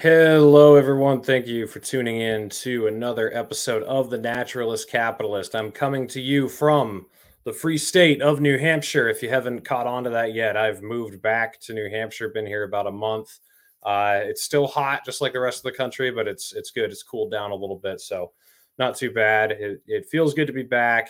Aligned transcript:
Hello, 0.00 0.76
everyone. 0.76 1.22
Thank 1.22 1.48
you 1.48 1.66
for 1.66 1.80
tuning 1.80 2.20
in 2.20 2.50
to 2.50 2.86
another 2.86 3.36
episode 3.36 3.82
of 3.82 4.10
The 4.10 4.18
Naturalist 4.18 4.88
Capitalist. 4.88 5.56
I'm 5.56 5.72
coming 5.72 6.06
to 6.06 6.20
you 6.20 6.48
from 6.48 7.06
the 7.42 7.52
free 7.52 7.78
state 7.78 8.22
of 8.22 8.40
New 8.40 8.58
Hampshire. 8.58 9.08
If 9.08 9.24
you 9.24 9.28
haven't 9.28 9.64
caught 9.64 9.88
on 9.88 10.04
to 10.04 10.10
that 10.10 10.34
yet, 10.34 10.56
I've 10.56 10.82
moved 10.82 11.20
back 11.20 11.58
to 11.62 11.74
New 11.74 11.90
Hampshire, 11.90 12.28
been 12.28 12.46
here 12.46 12.62
about 12.62 12.86
a 12.86 12.92
month. 12.92 13.40
Uh, 13.82 14.20
it's 14.22 14.44
still 14.44 14.68
hot, 14.68 15.04
just 15.04 15.20
like 15.20 15.32
the 15.32 15.40
rest 15.40 15.58
of 15.58 15.64
the 15.64 15.76
country, 15.76 16.12
but 16.12 16.28
it's 16.28 16.52
it's 16.52 16.70
good. 16.70 16.92
It's 16.92 17.02
cooled 17.02 17.32
down 17.32 17.50
a 17.50 17.56
little 17.56 17.80
bit, 17.82 18.00
so 18.00 18.30
not 18.78 18.94
too 18.94 19.10
bad. 19.10 19.50
It, 19.50 19.82
it 19.88 20.06
feels 20.06 20.32
good 20.32 20.46
to 20.46 20.52
be 20.52 20.62
back. 20.62 21.08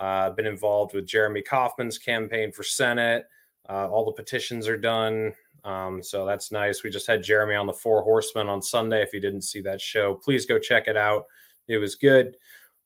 Uh, 0.00 0.30
been 0.30 0.46
involved 0.46 0.94
with 0.94 1.04
Jeremy 1.04 1.42
Kauffman's 1.42 1.98
campaign 1.98 2.50
for 2.50 2.62
Senate. 2.62 3.26
Uh, 3.68 3.90
all 3.90 4.06
the 4.06 4.12
petitions 4.12 4.68
are 4.68 4.78
done. 4.78 5.34
Um, 5.64 6.02
so 6.02 6.26
that's 6.26 6.50
nice. 6.50 6.82
We 6.82 6.90
just 6.90 7.06
had 7.06 7.22
Jeremy 7.22 7.54
on 7.54 7.66
the 7.66 7.72
Four 7.72 8.02
Horsemen 8.02 8.48
on 8.48 8.62
Sunday. 8.62 9.02
If 9.02 9.12
you 9.12 9.20
didn't 9.20 9.42
see 9.42 9.60
that 9.62 9.80
show, 9.80 10.14
please 10.14 10.46
go 10.46 10.58
check 10.58 10.88
it 10.88 10.96
out. 10.96 11.24
It 11.68 11.78
was 11.78 11.94
good. 11.94 12.36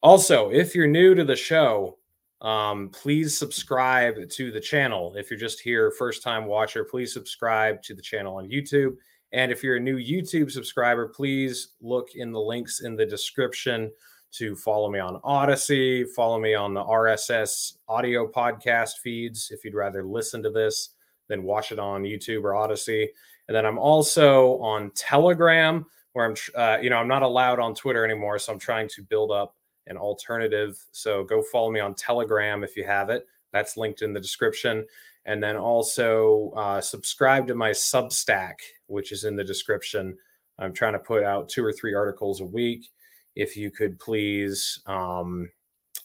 Also, 0.02 0.50
if 0.50 0.74
you're 0.74 0.86
new 0.86 1.14
to 1.14 1.24
the 1.24 1.36
show, 1.36 1.98
um, 2.42 2.90
please 2.90 3.36
subscribe 3.36 4.28
to 4.28 4.52
the 4.52 4.60
channel. 4.60 5.14
If 5.16 5.30
you're 5.30 5.40
just 5.40 5.60
here, 5.60 5.90
first 5.90 6.22
time 6.22 6.46
watcher, 6.46 6.84
please 6.84 7.12
subscribe 7.12 7.82
to 7.82 7.94
the 7.94 8.02
channel 8.02 8.36
on 8.36 8.50
YouTube. 8.50 8.96
And 9.32 9.50
if 9.50 9.62
you're 9.62 9.76
a 9.76 9.80
new 9.80 9.96
YouTube 9.96 10.50
subscriber, 10.50 11.08
please 11.08 11.68
look 11.80 12.14
in 12.14 12.30
the 12.30 12.40
links 12.40 12.80
in 12.80 12.94
the 12.94 13.06
description 13.06 13.90
to 14.32 14.54
follow 14.54 14.90
me 14.90 14.98
on 14.98 15.18
Odysee, 15.24 16.04
follow 16.14 16.38
me 16.38 16.54
on 16.54 16.74
the 16.74 16.84
RSS 16.84 17.78
audio 17.88 18.30
podcast 18.30 18.98
feeds 19.02 19.50
if 19.50 19.64
you'd 19.64 19.74
rather 19.74 20.04
listen 20.04 20.42
to 20.42 20.50
this 20.50 20.90
than 21.28 21.42
watch 21.42 21.72
it 21.72 21.78
on 21.78 22.02
YouTube 22.02 22.44
or 22.44 22.54
Odysee. 22.54 23.08
And 23.48 23.56
then 23.56 23.64
I'm 23.64 23.78
also 23.78 24.58
on 24.58 24.90
Telegram, 24.94 25.86
where 26.12 26.26
I'm, 26.26 26.36
uh, 26.54 26.78
you 26.80 26.90
know, 26.90 26.96
I'm 26.96 27.08
not 27.08 27.22
allowed 27.22 27.58
on 27.58 27.74
Twitter 27.74 28.04
anymore, 28.04 28.38
so 28.38 28.52
I'm 28.52 28.58
trying 28.58 28.88
to 28.90 29.02
build 29.02 29.30
up 29.30 29.54
an 29.86 29.96
alternative. 29.96 30.78
So 30.92 31.24
go 31.24 31.42
follow 31.42 31.70
me 31.70 31.80
on 31.80 31.94
Telegram 31.94 32.64
if 32.64 32.76
you 32.76 32.84
have 32.84 33.10
it. 33.10 33.26
That's 33.52 33.76
linked 33.76 34.02
in 34.02 34.12
the 34.12 34.20
description. 34.20 34.84
And 35.24 35.42
then 35.42 35.56
also 35.56 36.52
uh, 36.56 36.80
subscribe 36.80 37.46
to 37.48 37.54
my 37.54 37.70
Substack, 37.70 38.54
which 38.86 39.12
is 39.12 39.24
in 39.24 39.36
the 39.36 39.44
description. 39.44 40.16
I'm 40.58 40.72
trying 40.72 40.94
to 40.94 40.98
put 40.98 41.22
out 41.22 41.48
two 41.48 41.64
or 41.64 41.72
three 41.72 41.94
articles 41.94 42.40
a 42.40 42.44
week 42.44 42.88
if 43.36 43.56
you 43.56 43.70
could 43.70 44.00
please 44.00 44.80
um, 44.86 45.48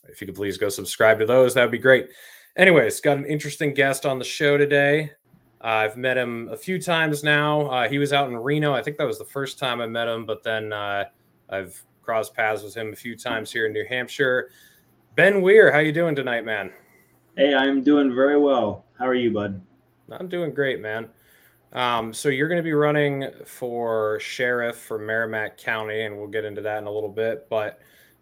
if 0.09 0.19
you 0.19 0.27
could 0.27 0.35
please 0.35 0.57
go 0.57 0.69
subscribe 0.69 1.17
to 1.19 1.25
those 1.25 1.53
that 1.53 1.63
would 1.63 1.71
be 1.71 1.77
great 1.77 2.09
anyways 2.55 2.99
got 3.01 3.17
an 3.17 3.25
interesting 3.25 3.73
guest 3.73 4.05
on 4.05 4.19
the 4.19 4.25
show 4.25 4.57
today. 4.57 5.11
Uh, 5.63 5.67
i've 5.67 5.97
met 5.97 6.17
him 6.17 6.49
a 6.49 6.57
few 6.57 6.81
times 6.81 7.23
now. 7.23 7.61
Uh, 7.67 7.87
he 7.87 7.97
was 7.97 8.13
out 8.13 8.29
in 8.29 8.35
reno. 8.35 8.73
I 8.73 8.81
think 8.81 8.97
that 8.97 9.07
was 9.07 9.17
the 9.17 9.25
first 9.25 9.59
time 9.59 9.81
i 9.81 9.87
met 9.87 10.07
him 10.07 10.25
but 10.25 10.43
then 10.43 10.73
uh, 10.73 11.05
i've 11.49 11.81
crossed 12.01 12.33
paths 12.33 12.63
with 12.63 12.75
him 12.75 12.91
a 12.91 12.95
few 12.95 13.15
times 13.15 13.51
here 13.51 13.67
in 13.67 13.73
new 13.73 13.85
hampshire. 13.87 14.49
Ben 15.15 15.41
weir 15.41 15.71
how 15.71 15.79
you 15.79 15.91
doing 15.91 16.15
tonight 16.15 16.45
man? 16.45 16.71
Hey 17.37 17.53
i'm 17.53 17.83
doing 17.83 18.13
very 18.13 18.39
well. 18.39 18.85
How 18.97 19.07
are 19.07 19.15
you 19.15 19.31
bud? 19.31 19.61
I'm 20.11 20.27
doing 20.27 20.53
great 20.53 20.81
man. 20.81 21.09
Um, 21.73 22.13
so 22.13 22.27
you're 22.27 22.49
going 22.49 22.59
to 22.59 22.63
be 22.63 22.73
running 22.73 23.29
for 23.45 24.19
sheriff 24.19 24.77
for 24.77 24.99
Merrimack 24.99 25.57
County, 25.57 26.01
and 26.01 26.17
we'll 26.17 26.27
get 26.27 26.43
into 26.43 26.61
that 26.61 26.79
in 26.79 26.85
a 26.85 26.91
little 26.91 27.09
bit. 27.09 27.47
But 27.49 27.79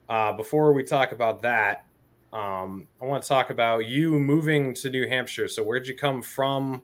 uh, 0.07 0.33
before 0.33 0.71
we 0.71 0.83
talk 0.83 1.13
about 1.13 1.41
that, 1.41 1.85
um, 2.33 2.87
I 3.01 3.05
want 3.05 3.23
to 3.23 3.29
talk 3.29 3.49
about 3.49 3.87
you 3.87 4.19
moving 4.19 4.73
to 4.75 4.89
New 4.89 5.07
Hampshire. 5.07 5.47
So 5.47 5.63
where'd 5.63 5.87
you 5.87 5.95
come 5.95 6.21
from? 6.21 6.83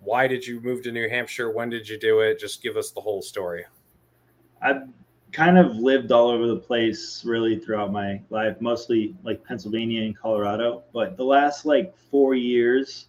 Why 0.00 0.26
did 0.26 0.46
you 0.46 0.60
move 0.60 0.82
to 0.82 0.92
New 0.92 1.08
Hampshire? 1.08 1.50
When 1.50 1.68
did 1.68 1.88
you 1.88 1.98
do 1.98 2.20
it? 2.20 2.38
Just 2.38 2.62
give 2.62 2.76
us 2.76 2.90
the 2.90 3.00
whole 3.00 3.22
story. 3.22 3.64
I've 4.62 4.82
kind 5.32 5.58
of 5.58 5.76
lived 5.76 6.10
all 6.10 6.28
over 6.28 6.46
the 6.46 6.56
place 6.56 7.24
really 7.24 7.58
throughout 7.58 7.92
my 7.92 8.20
life, 8.30 8.60
mostly 8.60 9.14
like 9.22 9.44
Pennsylvania 9.44 10.02
and 10.02 10.16
Colorado. 10.16 10.82
But 10.92 11.16
the 11.16 11.24
last 11.24 11.64
like 11.66 11.96
four 12.10 12.34
years, 12.34 13.06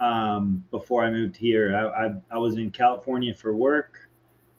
um, 0.00 0.64
before 0.70 1.04
I 1.04 1.10
moved 1.10 1.36
here. 1.36 1.74
I, 1.76 2.06
I, 2.06 2.14
I, 2.30 2.38
was 2.38 2.56
in 2.56 2.70
California 2.70 3.34
for 3.34 3.54
work. 3.56 4.08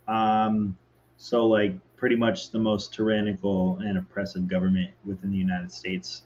Um, 0.08 0.78
so, 1.18 1.46
like, 1.46 1.74
pretty 1.96 2.16
much 2.16 2.52
the 2.52 2.60
most 2.60 2.94
tyrannical 2.94 3.78
and 3.80 3.98
oppressive 3.98 4.48
government 4.48 4.92
within 5.06 5.32
the 5.32 5.38
United 5.38 5.72
States, 5.72 6.24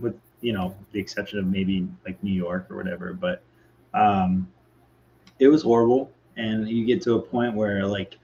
with, 0.00 0.14
you 0.40 0.52
know, 0.52 0.74
the 0.92 1.00
exception 1.00 1.38
of 1.38 1.46
maybe 1.46 1.88
like 2.04 2.22
New 2.22 2.32
York 2.32 2.66
or 2.70 2.76
whatever. 2.76 3.12
But 3.12 3.42
um, 3.94 4.48
it 5.38 5.48
was 5.48 5.62
horrible. 5.62 6.10
And 6.36 6.68
you 6.68 6.84
get 6.86 7.02
to 7.02 7.14
a 7.14 7.20
point 7.20 7.54
where, 7.54 7.86
like, 7.86 8.16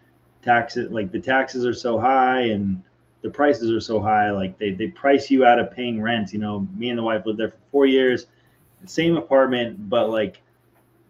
taxes, 0.43 0.91
like, 0.91 1.13
the 1.13 1.21
taxes 1.21 1.67
are 1.67 1.75
so 1.75 1.99
high 1.99 2.43
and 2.43 2.83
the 3.23 3.31
prices 3.31 3.71
are 3.71 3.81
so 3.81 4.01
high, 4.01 4.31
like, 4.31 4.57
they, 4.59 4.71
they 4.71 4.87
price 4.89 5.31
you 5.31 5.45
out 5.45 5.59
of 5.59 5.71
paying 5.71 6.01
rent. 6.01 6.33
You 6.33 6.39
know, 6.39 6.67
me 6.77 6.91
and 6.91 6.99
the 6.99 7.03
wife 7.03 7.27
lived 7.27 7.39
there 7.39 7.51
for 7.51 7.59
four 7.71 7.87
years 7.87 8.27
same 8.85 9.17
apartment, 9.17 9.89
but 9.89 10.11
like, 10.11 10.43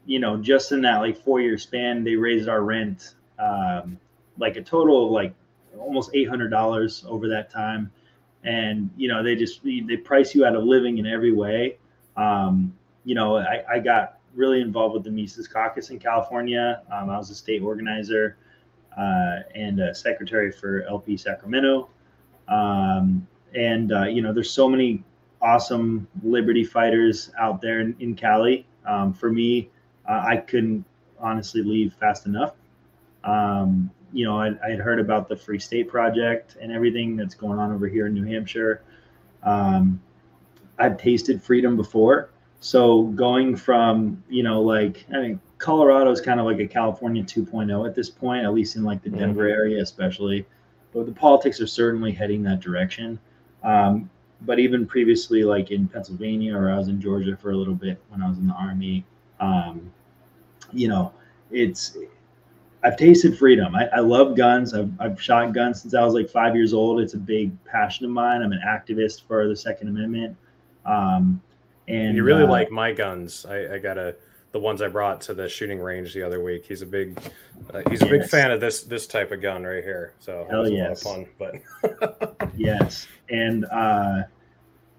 you 0.04 0.18
know, 0.18 0.36
just 0.36 0.72
in 0.72 0.80
that 0.82 0.98
like 0.98 1.22
four 1.22 1.40
year 1.40 1.58
span, 1.58 2.04
they 2.04 2.14
raised 2.14 2.48
our 2.48 2.62
rent 2.62 3.14
um, 3.38 3.98
like 4.38 4.56
a 4.56 4.62
total 4.62 5.06
of 5.06 5.10
like 5.10 5.34
almost 5.78 6.10
eight 6.14 6.28
hundred 6.28 6.48
dollars 6.48 7.04
over 7.08 7.28
that 7.28 7.50
time, 7.50 7.90
and 8.46 8.88
you 8.96 9.08
know 9.08 9.22
they 9.22 9.34
just 9.34 9.62
they 9.64 9.96
price 9.96 10.34
you 10.34 10.46
out 10.46 10.56
of 10.56 10.64
living 10.64 10.98
in 10.98 11.06
every 11.06 11.32
way. 11.32 11.76
Um, 12.16 12.74
you 13.04 13.14
know, 13.14 13.36
I, 13.36 13.62
I 13.70 13.78
got 13.80 14.18
really 14.34 14.60
involved 14.60 14.94
with 14.94 15.04
the 15.04 15.10
Mises 15.10 15.48
Caucus 15.48 15.90
in 15.90 15.98
California. 15.98 16.82
Um, 16.90 17.10
I 17.10 17.18
was 17.18 17.30
a 17.30 17.34
state 17.34 17.62
organizer 17.62 18.36
uh, 18.96 19.40
and 19.54 19.80
a 19.80 19.94
secretary 19.94 20.50
for 20.50 20.82
LP 20.88 21.16
Sacramento. 21.16 21.88
Um, 22.48 23.26
and 23.54 23.92
uh, 23.92 24.04
you 24.04 24.22
know, 24.22 24.32
there's 24.32 24.50
so 24.50 24.68
many 24.68 25.02
awesome 25.42 26.06
liberty 26.22 26.64
fighters 26.64 27.30
out 27.38 27.60
there 27.60 27.80
in, 27.80 27.96
in 28.00 28.14
Cali. 28.14 28.66
Um, 28.86 29.12
for 29.12 29.30
me, 29.30 29.70
uh, 30.08 30.24
I 30.26 30.36
couldn't 30.36 30.84
honestly 31.18 31.62
leave 31.62 31.94
fast 31.94 32.26
enough. 32.26 32.54
Um, 33.24 33.90
you 34.12 34.24
know, 34.24 34.38
I, 34.38 34.52
I, 34.64 34.70
had 34.70 34.78
heard 34.78 35.00
about 35.00 35.28
the 35.28 35.36
Free 35.36 35.58
State 35.58 35.88
Project 35.88 36.56
and 36.60 36.72
everything 36.72 37.16
that's 37.16 37.34
going 37.34 37.58
on 37.58 37.72
over 37.72 37.88
here 37.88 38.06
in 38.06 38.14
New 38.14 38.24
Hampshire. 38.24 38.82
Um, 39.42 40.00
I've 40.78 40.98
tasted 40.98 41.42
freedom 41.42 41.76
before. 41.76 42.30
So 42.60 43.04
going 43.04 43.56
from, 43.56 44.22
you 44.28 44.42
know, 44.42 44.62
like, 44.62 45.04
I 45.12 45.20
mean, 45.20 45.40
Colorado 45.58 46.10
is 46.10 46.20
kind 46.20 46.40
of 46.40 46.46
like 46.46 46.58
a 46.58 46.66
California 46.66 47.22
2.0 47.22 47.86
at 47.86 47.94
this 47.94 48.10
point, 48.10 48.44
at 48.44 48.52
least 48.52 48.76
in 48.76 48.84
like 48.84 49.02
the 49.02 49.10
Denver 49.10 49.44
mm-hmm. 49.44 49.52
area, 49.52 49.82
especially. 49.82 50.46
But 50.92 51.06
the 51.06 51.12
politics 51.12 51.60
are 51.60 51.66
certainly 51.66 52.12
heading 52.12 52.42
that 52.44 52.60
direction. 52.60 53.18
Um, 53.62 54.10
but 54.42 54.58
even 54.58 54.86
previously, 54.86 55.44
like 55.44 55.70
in 55.70 55.88
Pennsylvania 55.88 56.56
or 56.56 56.70
I 56.70 56.78
was 56.78 56.88
in 56.88 57.00
Georgia 57.00 57.36
for 57.36 57.52
a 57.52 57.56
little 57.56 57.74
bit 57.74 58.00
when 58.08 58.22
I 58.22 58.28
was 58.28 58.38
in 58.38 58.46
the 58.46 58.54
army, 58.54 59.04
um, 59.40 59.92
you 60.72 60.88
know, 60.88 61.12
it's 61.50 61.96
I've 62.82 62.96
tasted 62.96 63.36
freedom. 63.36 63.74
I, 63.74 63.86
I 63.86 64.00
love 64.00 64.36
guns. 64.36 64.74
I've, 64.74 64.90
I've 65.00 65.20
shot 65.20 65.52
guns 65.52 65.82
since 65.82 65.94
I 65.94 66.04
was 66.04 66.14
like 66.14 66.30
five 66.30 66.54
years 66.54 66.72
old. 66.72 67.00
It's 67.00 67.14
a 67.14 67.18
big 67.18 67.52
passion 67.64 68.04
of 68.04 68.12
mine. 68.12 68.42
I'm 68.42 68.52
an 68.52 68.60
activist 68.66 69.22
for 69.26 69.48
the 69.48 69.56
Second 69.56 69.88
Amendment. 69.88 70.36
Um, 70.84 71.42
and 71.88 72.16
you 72.16 72.24
really 72.24 72.44
uh, 72.44 72.50
like 72.50 72.70
my 72.70 72.92
guns. 72.92 73.46
I, 73.48 73.74
I 73.74 73.78
got 73.78 73.98
a 73.98 74.16
the 74.52 74.60
ones 74.60 74.80
I 74.80 74.88
brought 74.88 75.20
to 75.22 75.34
the 75.34 75.48
shooting 75.48 75.80
range 75.80 76.14
the 76.14 76.22
other 76.22 76.42
week. 76.42 76.64
He's 76.66 76.82
a 76.82 76.86
big 76.86 77.18
uh, 77.74 77.82
he's 77.90 78.02
a 78.02 78.06
yes. 78.06 78.10
big 78.10 78.28
fan 78.28 78.50
of 78.50 78.60
this 78.60 78.82
this 78.82 79.06
type 79.06 79.32
of 79.32 79.42
gun 79.42 79.64
right 79.64 79.84
here. 79.84 80.14
So 80.18 80.46
Hell 80.50 80.68
yes. 80.68 81.02
fun. 81.02 81.26
But 81.38 81.56
yes, 82.56 83.06
and 83.28 83.66
uh, 83.66 84.22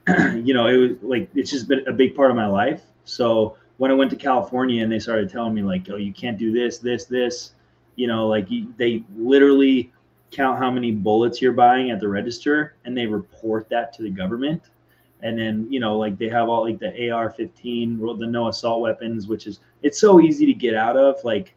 you 0.36 0.54
know 0.54 0.68
it 0.68 0.78
was 0.78 0.92
like 1.02 1.30
it's 1.36 1.52
just 1.52 1.68
been 1.68 1.88
a 1.88 1.94
big 1.94 2.16
part 2.16 2.30
of 2.30 2.38
my 2.38 2.48
life. 2.48 2.84
So 3.06 3.58
when 3.78 3.92
I 3.92 3.94
went 3.94 4.10
to 4.12 4.18
California 4.18 4.84
and 4.84 4.92
they 4.92 5.00
started 5.00 5.30
telling 5.30 5.54
me 5.54 5.62
like, 5.62 5.88
oh, 5.90 5.96
you 5.98 6.14
can't 6.14 6.38
do 6.38 6.52
this, 6.52 6.80
this, 6.80 7.06
this, 7.06 7.52
you 7.98 8.08
know, 8.08 8.28
like 8.28 8.48
they 8.78 9.04
literally 9.18 9.92
count 10.32 10.58
how 10.58 10.72
many 10.72 10.92
bullets 10.92 11.42
you're 11.42 11.52
buying 11.52 11.92
at 11.92 12.00
the 12.00 12.08
register 12.08 12.76
and 12.86 12.98
they 12.98 13.06
report 13.06 13.68
that 13.70 13.92
to 13.94 14.04
the 14.04 14.10
government 14.10 14.62
and 15.22 15.38
then 15.38 15.68
you 15.70 15.80
know 15.80 15.98
like 15.98 16.18
they 16.18 16.30
have 16.30 16.50
all 16.50 16.64
like 16.64 16.80
the 16.80 17.12
AR-15, 17.12 18.20
the 18.20 18.28
no 18.28 18.48
assault 18.48 18.82
weapons, 18.82 19.28
which 19.28 19.48
is 19.48 19.60
it's 19.82 20.00
so 20.00 20.22
easy 20.22 20.46
to 20.46 20.54
get 20.54 20.76
out 20.76 20.98
of. 20.98 21.16
Like 21.24 21.56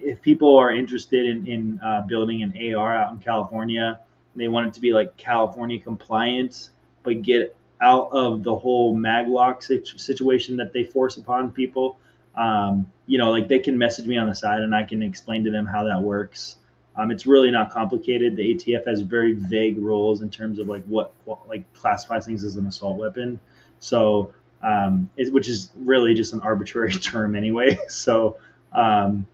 if 0.00 0.20
people 0.22 0.56
are 0.56 0.72
interested 0.72 1.26
in 1.26 1.46
in 1.46 1.80
uh, 1.82 2.02
building 2.02 2.42
an 2.42 2.74
AR 2.74 2.94
out 2.94 3.12
in 3.12 3.18
California, 3.18 4.00
they 4.36 4.48
want 4.48 4.66
it 4.66 4.74
to 4.74 4.80
be 4.80 4.92
like 4.92 5.16
California 5.16 5.78
compliant, 5.78 6.70
but 7.02 7.22
get 7.22 7.56
out 7.80 8.08
of 8.12 8.42
the 8.42 8.54
whole 8.54 8.96
maglock 8.96 9.62
situation 9.62 10.56
that 10.56 10.72
they 10.72 10.84
force 10.84 11.16
upon 11.16 11.50
people. 11.50 11.98
Um, 12.38 12.90
you 13.06 13.18
know, 13.18 13.30
like 13.30 13.48
they 13.48 13.58
can 13.58 13.76
message 13.76 14.06
me 14.06 14.16
on 14.16 14.28
the 14.28 14.34
side 14.34 14.60
and 14.60 14.74
I 14.74 14.84
can 14.84 15.02
explain 15.02 15.44
to 15.44 15.50
them 15.50 15.66
how 15.66 15.82
that 15.84 16.00
works. 16.00 16.56
Um, 16.96 17.10
it's 17.10 17.26
really 17.26 17.50
not 17.50 17.70
complicated. 17.70 18.36
The 18.36 18.54
ATF 18.54 18.86
has 18.86 19.00
very 19.00 19.32
vague 19.32 19.78
rules 19.78 20.22
in 20.22 20.30
terms 20.30 20.58
of 20.58 20.68
like 20.68 20.84
what, 20.84 21.12
like 21.48 21.70
classifies 21.74 22.26
things 22.26 22.44
as 22.44 22.56
an 22.56 22.66
assault 22.66 22.96
weapon. 22.96 23.40
So, 23.80 24.32
um, 24.62 25.08
it, 25.16 25.32
which 25.32 25.48
is 25.48 25.70
really 25.76 26.14
just 26.14 26.32
an 26.32 26.40
arbitrary 26.40 26.92
term 27.10 27.34
anyway. 27.34 27.78
So, 27.88 28.38
um, 28.72 29.26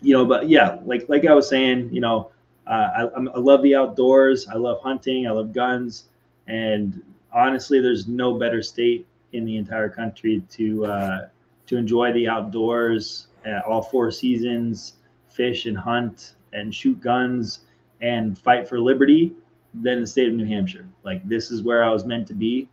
you 0.00 0.14
know, 0.14 0.24
but 0.24 0.48
yeah, 0.48 0.78
like 0.84 1.08
like 1.08 1.26
I 1.26 1.34
was 1.34 1.48
saying, 1.48 1.92
you 1.92 2.00
know, 2.00 2.30
uh, 2.66 3.08
I, 3.16 3.20
I 3.20 3.38
love 3.38 3.62
the 3.62 3.74
outdoors. 3.74 4.46
I 4.46 4.54
love 4.54 4.80
hunting. 4.80 5.26
I 5.26 5.30
love 5.30 5.52
guns, 5.52 6.04
and 6.46 7.02
honestly, 7.32 7.80
there's 7.80 8.06
no 8.06 8.34
better 8.34 8.62
state 8.62 9.06
in 9.32 9.44
the 9.44 9.56
entire 9.56 9.88
country 9.88 10.42
to 10.50 10.86
uh, 10.86 11.28
to 11.68 11.76
enjoy 11.76 12.12
the 12.12 12.28
outdoors, 12.28 13.28
all 13.66 13.82
four 13.82 14.10
seasons, 14.10 14.94
fish 15.28 15.66
and 15.66 15.78
hunt 15.78 16.34
and 16.52 16.74
shoot 16.74 17.00
guns 17.00 17.60
and 18.00 18.38
fight 18.38 18.68
for 18.68 18.80
liberty 18.80 19.32
than 19.74 20.00
the 20.00 20.06
state 20.06 20.28
of 20.28 20.34
New 20.34 20.46
Hampshire. 20.46 20.86
Like 21.04 21.26
this 21.28 21.50
is 21.50 21.62
where 21.62 21.84
I 21.84 21.90
was 21.90 22.04
meant 22.04 22.26
to 22.28 22.34
be, 22.34 22.68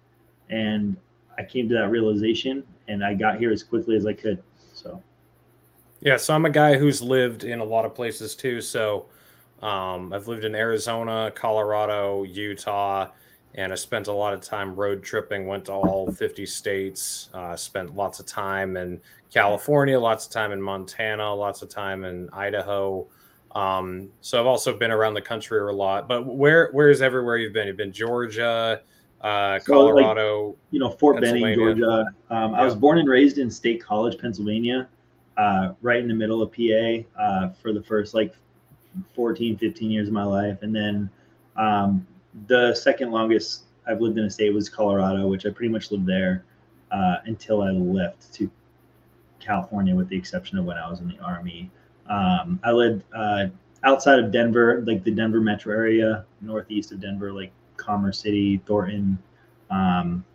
and 0.50 0.98
I 1.38 1.44
came 1.44 1.68
to 1.70 1.76
that 1.76 1.90
realization, 1.90 2.64
and 2.88 3.04
I 3.04 3.14
got 3.14 3.38
here 3.38 3.52
as 3.52 3.64
quickly 3.64 3.96
as 3.96 4.06
I 4.06 4.14
could. 4.14 4.42
So, 4.74 5.02
yeah. 6.00 6.18
So 6.18 6.34
I'm 6.34 6.46
a 6.46 6.50
guy 6.50 6.78
who's 6.78 7.02
lived 7.02 7.44
in 7.44 7.60
a 7.60 7.64
lot 7.64 7.86
of 7.86 7.94
places 7.94 8.36
too. 8.36 8.62
So 8.62 9.08
um, 9.62 10.14
I've 10.14 10.28
lived 10.28 10.46
in 10.46 10.56
Arizona, 10.56 11.32
Colorado, 11.36 12.24
Utah, 12.24 13.10
and 13.56 13.72
I 13.72 13.76
spent 13.76 14.08
a 14.08 14.12
lot 14.12 14.34
of 14.34 14.42
time 14.42 14.76
road 14.76 15.02
tripping. 15.02 15.48
Went 15.48 15.66
to 15.66 15.72
all 15.72 16.12
50 16.12 16.46
states. 16.46 17.30
Uh, 17.34 17.56
spent 17.56 17.96
lots 17.96 18.20
of 18.20 18.26
time 18.26 18.78
in 18.78 19.00
California, 19.34 20.00
lots 20.00 20.26
of 20.26 20.32
time 20.32 20.52
in 20.52 20.62
Montana, 20.62 21.34
lots 21.34 21.62
of 21.62 21.70
time 21.70 22.04
in 22.04 22.30
Idaho. 22.32 23.08
Um, 23.56 24.10
so 24.20 24.40
I've 24.40 24.46
also 24.46 24.78
been 24.78 24.92
around 24.92 25.14
the 25.14 25.22
country 25.22 25.60
a 25.60 25.64
lot. 25.72 26.08
But 26.08 26.26
where 26.26 26.70
where 26.74 26.90
is 26.90 27.02
everywhere 27.02 27.38
you've 27.38 27.54
been? 27.54 27.68
You've 27.68 27.78
been 27.78 27.94
Georgia, 27.94 28.82
uh, 29.22 29.60
Colorado, 29.66 30.48
like, 30.48 30.56
you 30.72 30.80
know, 30.80 30.90
Fort 30.90 31.22
Benning, 31.22 31.56
Georgia. 31.56 32.06
Um, 32.30 32.52
yeah. 32.52 32.60
I 32.60 32.66
was 32.66 32.76
born 32.76 32.98
and 32.98 33.08
raised 33.08 33.38
in 33.38 33.50
State 33.50 33.82
College, 33.82 34.20
Pennsylvania, 34.20 34.90
uh, 35.38 35.72
right 35.82 36.02
in 36.02 36.10
the 36.10 36.14
middle 36.14 36.42
of 36.42 36.52
PA 36.52 37.22
uh, 37.22 37.50
for 37.62 37.72
the 37.72 37.82
first 37.82 38.14
like 38.14 38.36
14, 39.16 39.58
15 39.58 39.90
years 39.90 40.10
of 40.10 40.14
my 40.14 40.24
life. 40.24 40.58
And 40.62 40.76
then 40.76 41.10
um, 41.56 42.06
the 42.48 42.74
second 42.74 43.12
longest 43.12 43.64
I've 43.88 44.02
lived 44.02 44.18
in 44.18 44.26
a 44.26 44.30
state 44.30 44.54
was 44.54 44.70
Colorado, 44.70 45.28
which 45.28 45.46
I 45.46 45.50
pretty 45.50 45.72
much 45.72 45.92
lived 45.92 46.06
there 46.06 46.44
uh, 46.92 47.18
until 47.26 47.62
I 47.62 47.72
left 47.72 48.34
to 48.36 48.50
California, 49.40 49.96
with 49.96 50.10
the 50.10 50.18
exception 50.18 50.58
of 50.58 50.66
when 50.66 50.78
I 50.78 50.90
was 50.90 51.00
in 51.00 51.08
the 51.08 51.20
Army. 51.20 51.70
Um, 52.10 52.60
I 52.64 52.72
lived 52.72 53.04
uh, 53.16 53.48
outside 53.84 54.20
of 54.20 54.32
Denver, 54.32 54.84
like 54.86 55.04
the 55.04 55.12
Denver 55.12 55.40
metro 55.40 55.74
area, 55.74 56.26
northeast 56.42 56.92
of 56.92 57.00
Denver, 57.00 57.32
like 57.32 57.52
Commerce 57.78 58.20
City, 58.20 58.62
Thornton, 58.66 59.18
um, 59.70 60.26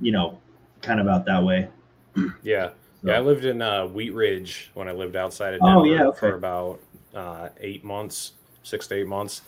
you 0.00 0.12
know, 0.12 0.38
kind 0.80 1.00
of 1.00 1.08
out 1.08 1.24
that 1.26 1.42
way. 1.42 1.68
Yeah. 2.42 2.70
So. 3.00 3.08
Yeah, 3.08 3.16
I 3.16 3.20
lived 3.20 3.44
in 3.44 3.60
uh, 3.60 3.86
Wheat 3.86 4.14
Ridge 4.14 4.70
when 4.74 4.86
I 4.86 4.92
lived 4.92 5.16
outside 5.16 5.54
of 5.54 5.60
Denver 5.60 5.80
oh, 5.80 5.84
yeah, 5.84 6.04
okay. 6.04 6.18
for 6.18 6.34
about 6.34 6.78
uh, 7.14 7.48
eight 7.60 7.82
months, 7.82 8.32
six 8.62 8.86
to 8.88 8.94
eight 8.94 9.08
months. 9.08 9.42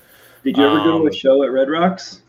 Did 0.45 0.59
you 0.59 0.67
ever 0.67 0.79
um, 0.79 0.85
go 0.85 0.99
to 0.99 1.05
a 1.05 1.09
um, 1.09 1.13
show 1.13 1.43
at 1.43 1.51
Red 1.51 1.71
Rocks? 1.71 2.21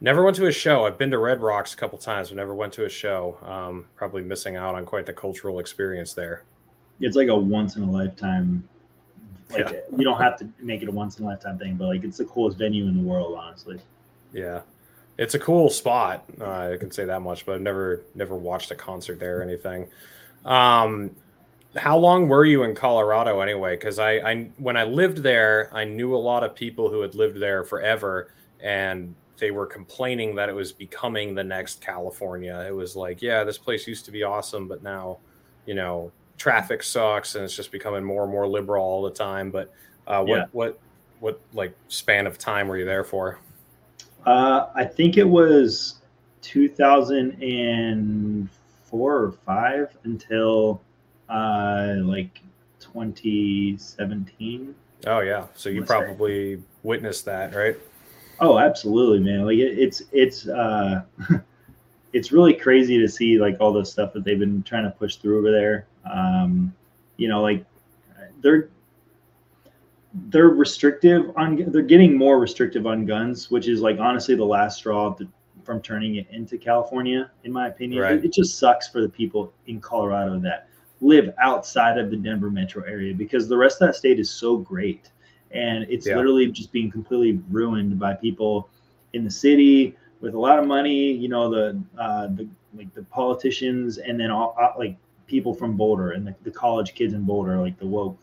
Never 0.00 0.22
went 0.22 0.36
to 0.36 0.46
a 0.46 0.52
show. 0.52 0.86
I've 0.86 0.96
been 0.96 1.10
to 1.10 1.18
Red 1.18 1.42
Rocks 1.42 1.74
a 1.74 1.76
couple 1.76 1.98
times, 1.98 2.28
but 2.28 2.36
never 2.36 2.54
went 2.54 2.72
to 2.74 2.86
a 2.86 2.88
show. 2.88 3.36
Um, 3.42 3.86
probably 3.96 4.22
missing 4.22 4.56
out 4.56 4.76
on 4.76 4.86
quite 4.86 5.06
the 5.06 5.12
cultural 5.12 5.58
experience 5.58 6.14
there. 6.14 6.44
It's 7.00 7.16
like 7.16 7.28
a 7.28 7.36
once 7.36 7.76
in 7.76 7.82
a 7.82 7.90
lifetime. 7.90 8.66
Like 9.50 9.70
yeah. 9.70 9.80
you 9.96 10.04
don't 10.04 10.20
have 10.20 10.38
to 10.38 10.48
make 10.60 10.82
it 10.82 10.88
a 10.88 10.92
once 10.92 11.18
in 11.18 11.24
a 11.24 11.28
lifetime 11.28 11.58
thing, 11.58 11.74
but 11.74 11.86
like 11.86 12.04
it's 12.04 12.18
the 12.18 12.24
coolest 12.24 12.56
venue 12.56 12.86
in 12.86 12.96
the 12.96 13.02
world, 13.02 13.36
honestly. 13.36 13.80
Yeah, 14.32 14.60
it's 15.18 15.34
a 15.34 15.38
cool 15.38 15.68
spot. 15.68 16.24
Uh, 16.40 16.70
I 16.72 16.76
can 16.78 16.92
say 16.92 17.04
that 17.06 17.20
much, 17.20 17.44
but 17.44 17.56
I've 17.56 17.60
never 17.60 18.02
never 18.14 18.36
watched 18.36 18.70
a 18.70 18.76
concert 18.76 19.18
there 19.18 19.40
or 19.40 19.42
anything. 19.42 19.88
Um, 20.44 21.10
how 21.76 21.96
long 21.96 22.28
were 22.28 22.44
you 22.44 22.64
in 22.64 22.74
Colorado 22.74 23.40
anyway? 23.40 23.76
Because 23.76 23.98
I, 23.98 24.12
I 24.18 24.50
when 24.58 24.76
I 24.76 24.84
lived 24.84 25.18
there, 25.18 25.70
I 25.72 25.84
knew 25.84 26.14
a 26.14 26.18
lot 26.18 26.42
of 26.42 26.54
people 26.54 26.90
who 26.90 27.00
had 27.00 27.14
lived 27.14 27.38
there 27.38 27.64
forever, 27.64 28.32
and 28.60 29.14
they 29.38 29.50
were 29.50 29.66
complaining 29.66 30.34
that 30.36 30.48
it 30.48 30.54
was 30.54 30.72
becoming 30.72 31.34
the 31.34 31.44
next 31.44 31.80
California. 31.80 32.64
It 32.68 32.74
was 32.74 32.94
like, 32.94 33.22
yeah, 33.22 33.44
this 33.44 33.58
place 33.58 33.86
used 33.86 34.04
to 34.04 34.12
be 34.12 34.22
awesome, 34.22 34.68
but 34.68 34.82
now, 34.82 35.18
you 35.66 35.74
know, 35.74 36.12
traffic 36.36 36.82
sucks 36.82 37.34
and 37.34 37.44
it's 37.44 37.54
just 37.54 37.70
becoming 37.70 38.04
more 38.04 38.24
and 38.24 38.32
more 38.32 38.48
liberal 38.48 38.84
all 38.84 39.02
the 39.02 39.10
time. 39.10 39.50
But 39.50 39.72
uh, 40.06 40.24
what 40.24 40.36
yeah. 40.36 40.44
what 40.52 40.78
what 41.20 41.40
like 41.52 41.74
span 41.88 42.26
of 42.26 42.38
time 42.38 42.68
were 42.68 42.78
you 42.78 42.84
there 42.84 43.04
for? 43.04 43.38
Uh, 44.26 44.66
I 44.74 44.84
think 44.84 45.16
it 45.16 45.24
was 45.24 46.00
2004 46.42 49.14
or 49.14 49.32
five 49.32 49.96
until 50.04 50.82
uh, 51.30 51.94
like 52.02 52.40
2017. 52.80 54.74
Oh 55.06 55.20
yeah, 55.20 55.46
so 55.54 55.70
you 55.70 55.84
probably 55.84 56.56
say. 56.56 56.62
witnessed 56.82 57.24
that, 57.24 57.54
right? 57.54 57.76
Oh, 58.40 58.58
absolutely, 58.58 59.20
man. 59.20 59.44
Like 59.44 59.58
it, 59.58 59.78
it's 59.78 60.02
it's 60.12 60.48
uh, 60.48 61.02
it's 62.12 62.32
really 62.32 62.54
crazy 62.54 62.98
to 62.98 63.08
see 63.08 63.38
like 63.38 63.56
all 63.60 63.72
the 63.72 63.84
stuff 63.84 64.12
that 64.14 64.24
they've 64.24 64.38
been 64.38 64.62
trying 64.62 64.84
to 64.84 64.90
push 64.90 65.16
through 65.16 65.38
over 65.38 65.50
there. 65.50 65.86
Um, 66.10 66.74
you 67.16 67.28
know, 67.28 67.40
like 67.40 67.64
they're 68.42 68.70
they're 70.28 70.48
restrictive 70.48 71.30
on 71.36 71.70
they're 71.70 71.82
getting 71.82 72.16
more 72.16 72.38
restrictive 72.40 72.86
on 72.86 73.06
guns, 73.06 73.50
which 73.50 73.68
is 73.68 73.80
like 73.80 73.98
honestly 73.98 74.34
the 74.34 74.44
last 74.44 74.78
straw 74.78 75.14
to, 75.14 75.28
from 75.62 75.80
turning 75.80 76.16
it 76.16 76.26
into 76.30 76.58
California, 76.58 77.30
in 77.44 77.52
my 77.52 77.68
opinion. 77.68 78.02
Right. 78.02 78.14
It, 78.14 78.24
it 78.24 78.32
just 78.32 78.58
sucks 78.58 78.88
for 78.88 79.00
the 79.00 79.08
people 79.08 79.52
in 79.66 79.80
Colorado 79.80 80.38
that 80.40 80.69
live 81.00 81.32
outside 81.38 81.98
of 81.98 82.10
the 82.10 82.16
Denver 82.16 82.50
metro 82.50 82.84
area 82.84 83.14
because 83.14 83.48
the 83.48 83.56
rest 83.56 83.80
of 83.80 83.88
that 83.88 83.94
state 83.94 84.20
is 84.20 84.30
so 84.30 84.56
great. 84.56 85.10
And 85.52 85.86
it's 85.88 86.06
yeah. 86.06 86.16
literally 86.16 86.46
just 86.48 86.72
being 86.72 86.90
completely 86.90 87.42
ruined 87.50 87.98
by 87.98 88.14
people 88.14 88.68
in 89.12 89.24
the 89.24 89.30
city 89.30 89.96
with 90.20 90.34
a 90.34 90.38
lot 90.38 90.58
of 90.58 90.66
money, 90.66 91.12
you 91.12 91.28
know, 91.28 91.50
the, 91.50 91.80
uh, 91.98 92.28
the, 92.28 92.48
like 92.76 92.92
the 92.94 93.02
politicians 93.04 93.98
and 93.98 94.20
then 94.20 94.30
all 94.30 94.54
uh, 94.60 94.72
like 94.78 94.96
people 95.26 95.54
from 95.54 95.76
Boulder 95.76 96.12
and 96.12 96.26
the, 96.26 96.34
the, 96.42 96.50
college 96.50 96.94
kids 96.94 97.14
in 97.14 97.22
Boulder, 97.22 97.56
like 97.56 97.78
the 97.78 97.86
woke, 97.86 98.18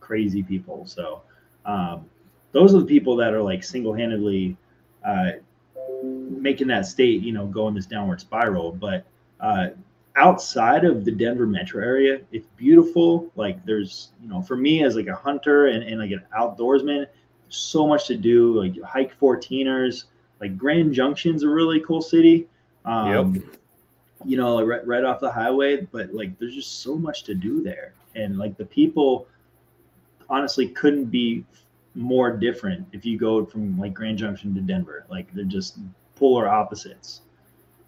crazy 0.00 0.42
people. 0.42 0.86
So, 0.86 1.22
um, 1.66 2.06
those 2.52 2.74
are 2.74 2.80
the 2.80 2.86
people 2.86 3.16
that 3.16 3.34
are 3.34 3.42
like 3.42 3.64
single-handedly, 3.64 4.56
uh, 5.06 5.30
making 6.02 6.68
that 6.68 6.86
state, 6.86 7.22
you 7.22 7.32
know, 7.32 7.46
go 7.46 7.68
in 7.68 7.74
this 7.74 7.86
downward 7.86 8.20
spiral. 8.20 8.72
But, 8.72 9.04
uh, 9.40 9.68
outside 10.16 10.84
of 10.84 11.04
the 11.04 11.12
Denver 11.12 11.46
metro 11.46 11.82
area, 11.82 12.20
it's 12.32 12.46
beautiful. 12.56 13.30
Like 13.36 13.64
there's, 13.64 14.10
you 14.20 14.28
know, 14.28 14.42
for 14.42 14.56
me 14.56 14.84
as 14.84 14.96
like 14.96 15.06
a 15.06 15.14
hunter 15.14 15.66
and, 15.66 15.82
and 15.82 15.98
like 15.98 16.10
an 16.10 16.24
outdoorsman, 16.36 17.06
so 17.48 17.86
much 17.86 18.06
to 18.08 18.16
do. 18.16 18.60
Like 18.60 18.80
hike 18.82 19.18
14ers, 19.18 20.04
like 20.40 20.56
Grand 20.56 20.92
Junction's 20.92 21.42
a 21.42 21.48
really 21.48 21.80
cool 21.80 22.02
city. 22.02 22.48
Um, 22.84 23.34
yep. 23.34 23.44
You 24.24 24.36
know, 24.36 24.54
like 24.54 24.66
right, 24.66 24.86
right 24.86 25.04
off 25.04 25.20
the 25.20 25.32
highway, 25.32 25.80
but 25.90 26.12
like 26.14 26.38
there's 26.38 26.54
just 26.54 26.80
so 26.80 26.96
much 26.96 27.24
to 27.24 27.34
do 27.34 27.62
there. 27.62 27.94
And 28.14 28.38
like 28.38 28.56
the 28.56 28.66
people 28.66 29.26
honestly 30.28 30.68
couldn't 30.68 31.06
be 31.06 31.44
more 31.94 32.30
different 32.30 32.86
if 32.92 33.04
you 33.04 33.18
go 33.18 33.44
from 33.44 33.78
like 33.78 33.94
Grand 33.94 34.18
Junction 34.18 34.54
to 34.54 34.60
Denver. 34.60 35.06
Like 35.10 35.32
they're 35.34 35.44
just 35.44 35.78
polar 36.14 36.48
opposites 36.48 37.22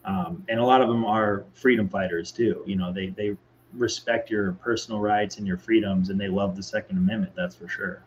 um, 0.04 0.44
and 0.48 0.60
a 0.60 0.64
lot 0.64 0.82
of 0.82 0.88
them 0.88 1.04
are 1.04 1.44
freedom 1.54 1.88
fighters 1.88 2.30
too. 2.30 2.62
You 2.66 2.76
know, 2.76 2.92
they 2.92 3.08
they 3.08 3.36
respect 3.72 4.30
your 4.30 4.52
personal 4.52 5.00
rights 5.00 5.38
and 5.38 5.46
your 5.46 5.56
freedoms, 5.56 6.10
and 6.10 6.20
they 6.20 6.28
love 6.28 6.56
the 6.56 6.62
Second 6.62 6.98
Amendment. 6.98 7.32
That's 7.34 7.56
for 7.56 7.68
sure. 7.68 8.02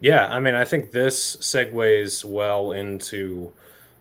Yeah, 0.00 0.26
I 0.26 0.40
mean, 0.40 0.54
I 0.54 0.64
think 0.64 0.90
this 0.90 1.36
segues 1.36 2.24
well 2.24 2.72
into 2.72 3.52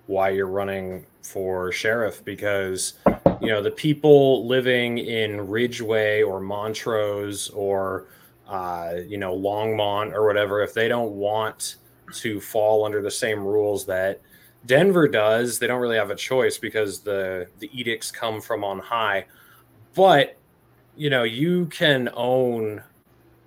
why 0.07 0.29
you're 0.29 0.47
running 0.47 1.05
for 1.21 1.71
sheriff 1.71 2.23
because 2.23 2.93
you 3.41 3.47
know 3.47 3.61
the 3.61 3.71
people 3.71 4.45
living 4.45 4.97
in 4.97 5.47
Ridgway 5.47 6.21
or 6.21 6.39
Montrose 6.39 7.49
or 7.49 8.07
uh, 8.47 8.95
you 9.07 9.17
know 9.17 9.35
Longmont 9.35 10.13
or 10.13 10.25
whatever, 10.25 10.61
if 10.61 10.73
they 10.73 10.89
don't 10.89 11.13
want 11.13 11.77
to 12.13 12.39
fall 12.39 12.85
under 12.85 13.01
the 13.01 13.11
same 13.11 13.39
rules 13.39 13.85
that 13.85 14.21
Denver 14.65 15.07
does. 15.07 15.59
They 15.59 15.67
don't 15.67 15.81
really 15.81 15.97
have 15.97 16.11
a 16.11 16.15
choice 16.15 16.57
because 16.57 16.99
the 16.99 17.47
the 17.59 17.69
edicts 17.77 18.11
come 18.11 18.41
from 18.41 18.63
on 18.63 18.79
high. 18.79 19.25
But 19.93 20.37
you 20.95 21.09
know, 21.09 21.23
you 21.23 21.65
can 21.67 22.09
own 22.13 22.81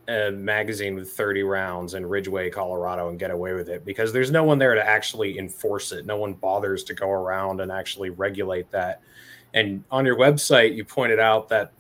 a 0.09 0.31
magazine 0.31 0.95
with 0.95 1.13
30 1.13 1.43
rounds 1.43 1.95
in 1.95 2.07
Ridgway, 2.07 2.49
Colorado, 2.51 3.11
and 3.11 3.19
get 3.19 3.31
away 3.31 3.53
with 3.53 3.69
it 3.69 3.85
because 3.85 4.13
there's 4.13 4.31
no 4.31 4.43
one 4.43 4.59
there 4.59 4.75
to 4.75 4.87
actually 4.87 5.39
enforce 5.39 5.93
it. 5.93 6.07
No 6.07 6.17
one 6.17 6.33
bothers 6.35 6.83
to 6.85 6.95
go 6.95 7.11
around 7.11 7.61
and 7.61 7.71
actually 7.71 8.11
regulate 8.11 8.71
that. 8.71 9.03
And 9.53 9.85
on 9.91 10.07
your 10.07 10.17
website, 10.17 10.75
you 10.75 10.85
pointed 10.85 11.19
out 11.19 11.49
that 11.51 11.73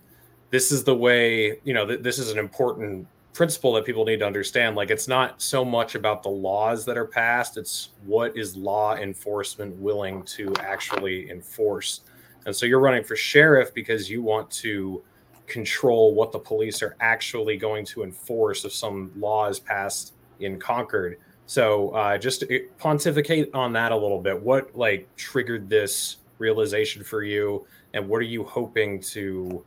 this 0.50 0.73
is 0.73 0.85
the 0.85 0.95
way, 0.95 1.59
you 1.64 1.73
know, 1.73 1.87
th- 1.87 2.00
this 2.00 2.18
is 2.18 2.30
an 2.30 2.38
important 2.38 3.07
principle 3.38 3.73
that 3.73 3.85
people 3.85 4.04
need 4.04 4.18
to 4.18 4.26
understand. 4.26 4.75
Like 4.75 4.90
it's 4.90 5.07
not 5.07 5.40
so 5.40 5.64
much 5.64 5.95
about 5.95 6.25
the 6.25 6.28
laws 6.28 6.85
that 6.85 6.99
are 6.99 7.07
passed, 7.07 7.57
it's 7.57 7.90
what 8.04 8.37
is 8.37 8.57
law 8.57 8.97
enforcement 8.97 9.76
willing 9.76 10.25
to 10.25 10.52
actually 10.59 11.30
enforce. 11.30 12.00
And 12.47 12.57
so 12.57 12.66
you're 12.66 12.80
running 12.80 13.04
for 13.04 13.14
sheriff 13.14 13.73
because 13.73 14.11
you 14.11 14.23
want 14.23 14.50
to 14.62 15.04
control 15.47 16.16
what 16.16 16.33
the 16.33 16.38
police 16.40 16.83
are 16.83 16.97
actually 16.99 17.57
going 17.57 17.85
to 17.87 18.02
enforce 18.02 18.64
if 18.64 18.73
some 18.73 19.12
law 19.16 19.49
is 19.49 19.61
passed 19.61 20.14
in 20.40 20.59
Concord. 20.59 21.21
So 21.47 21.90
uh, 21.90 22.18
just 22.18 22.42
pontificate 22.78 23.54
on 23.54 23.73
that 23.75 23.92
a 23.92 23.97
little 23.97 24.21
bit. 24.21 24.42
What 24.42 24.76
like 24.76 25.09
triggered 25.14 25.71
this 25.71 26.16
realization 26.38 27.04
for 27.04 27.23
you, 27.23 27.64
and 27.95 28.09
what 28.09 28.18
are 28.18 28.33
you 28.37 28.42
hoping 28.42 29.00
to 29.14 29.64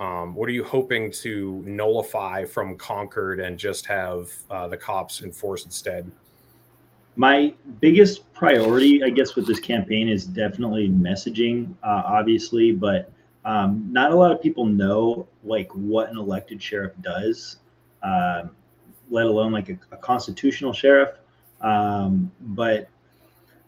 um, 0.00 0.34
what 0.34 0.48
are 0.48 0.52
you 0.52 0.64
hoping 0.64 1.12
to 1.12 1.62
nullify 1.66 2.44
from 2.46 2.76
Concord 2.76 3.38
and 3.38 3.58
just 3.58 3.84
have 3.84 4.32
uh, 4.50 4.66
the 4.66 4.76
cops 4.76 5.22
enforce 5.22 5.66
instead? 5.66 6.10
My 7.16 7.52
biggest 7.80 8.32
priority, 8.32 9.04
I 9.04 9.10
guess, 9.10 9.36
with 9.36 9.46
this 9.46 9.60
campaign 9.60 10.08
is 10.08 10.24
definitely 10.24 10.88
messaging, 10.88 11.74
uh, 11.82 12.02
obviously, 12.06 12.72
but 12.72 13.12
um, 13.44 13.88
not 13.92 14.10
a 14.10 14.14
lot 14.14 14.32
of 14.32 14.40
people 14.40 14.64
know 14.64 15.28
like 15.44 15.70
what 15.74 16.08
an 16.08 16.16
elected 16.16 16.62
sheriff 16.62 16.92
does, 17.02 17.56
uh, 18.02 18.44
let 19.10 19.26
alone 19.26 19.52
like 19.52 19.68
a, 19.68 19.78
a 19.92 19.98
constitutional 19.98 20.72
sheriff. 20.72 21.10
Um, 21.60 22.32
but 22.40 22.88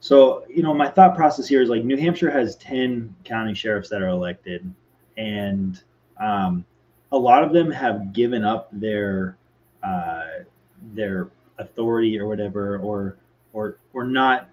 so 0.01 0.47
you 0.49 0.63
know, 0.63 0.73
my 0.73 0.89
thought 0.89 1.15
process 1.15 1.47
here 1.47 1.61
is 1.61 1.69
like 1.69 1.85
New 1.85 1.99
Hampshire 1.99 2.31
has 2.31 2.57
ten 2.57 3.15
county 3.25 3.53
sheriffs 3.53 3.91
that 3.91 4.01
are 4.01 4.09
elected, 4.09 4.73
and 5.19 5.83
um, 6.23 6.65
a 7.11 7.19
lot 7.19 7.43
of 7.43 7.53
them 7.53 7.71
have 7.71 8.13
given 8.13 8.45
up 8.45 8.69
their 8.73 9.37
uh, 9.83 10.45
their 10.95 11.29
authority 11.59 12.19
or 12.19 12.27
whatever, 12.27 12.79
or 12.79 13.19
or 13.53 13.79
or 13.93 14.05
not 14.05 14.49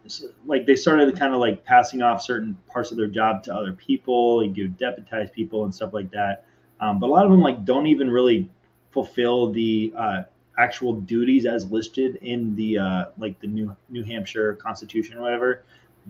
like 0.46 0.66
they 0.66 0.76
started 0.76 1.18
kind 1.18 1.34
of 1.34 1.40
like 1.40 1.64
passing 1.64 2.02
off 2.02 2.22
certain 2.22 2.58
parts 2.72 2.92
of 2.92 2.98
their 2.98 3.08
job 3.08 3.42
to 3.44 3.56
other 3.56 3.72
people 3.74 4.44
you 4.44 4.52
do 4.52 4.68
deputize 4.68 5.30
people 5.30 5.64
and 5.64 5.74
stuff 5.74 5.94
like 5.94 6.12
that. 6.12 6.46
Um, 6.82 7.00
but 7.00 7.08
a 7.08 7.12
lot 7.12 7.26
of 7.26 7.32
them 7.32 7.42
like 7.42 7.64
don't 7.66 7.88
even 7.88 8.10
really 8.10 8.50
fulfill 8.92 9.52
the 9.52 9.94
uh, 9.98 10.24
actual 10.58 10.94
duties 10.94 11.46
as 11.46 11.72
listed 11.72 12.18
in 12.18 12.56
the 12.56 12.78
uh, 12.78 13.06
like 13.18 13.40
the 13.40 13.48
new 13.48 13.76
new 13.90 14.04
hampshire 14.04 14.56
constitution 14.56 15.18
or 15.18 15.22
whatever. 15.22 15.64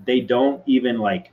They 0.05 0.21
don't 0.21 0.63
even 0.65 0.97
like 0.97 1.31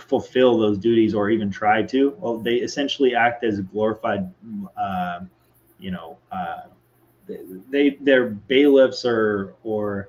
fulfill 0.00 0.58
those 0.58 0.78
duties 0.78 1.14
or 1.14 1.30
even 1.30 1.50
try 1.50 1.82
to 1.82 2.16
well 2.18 2.38
they 2.38 2.54
essentially 2.56 3.14
act 3.14 3.44
as 3.44 3.60
glorified 3.60 4.32
uh, 4.76 5.20
you 5.78 5.90
know 5.90 6.18
uh, 6.32 6.62
they 7.70 7.96
they're 8.00 8.30
bailiffs 8.30 9.04
or 9.04 9.54
or 9.62 10.08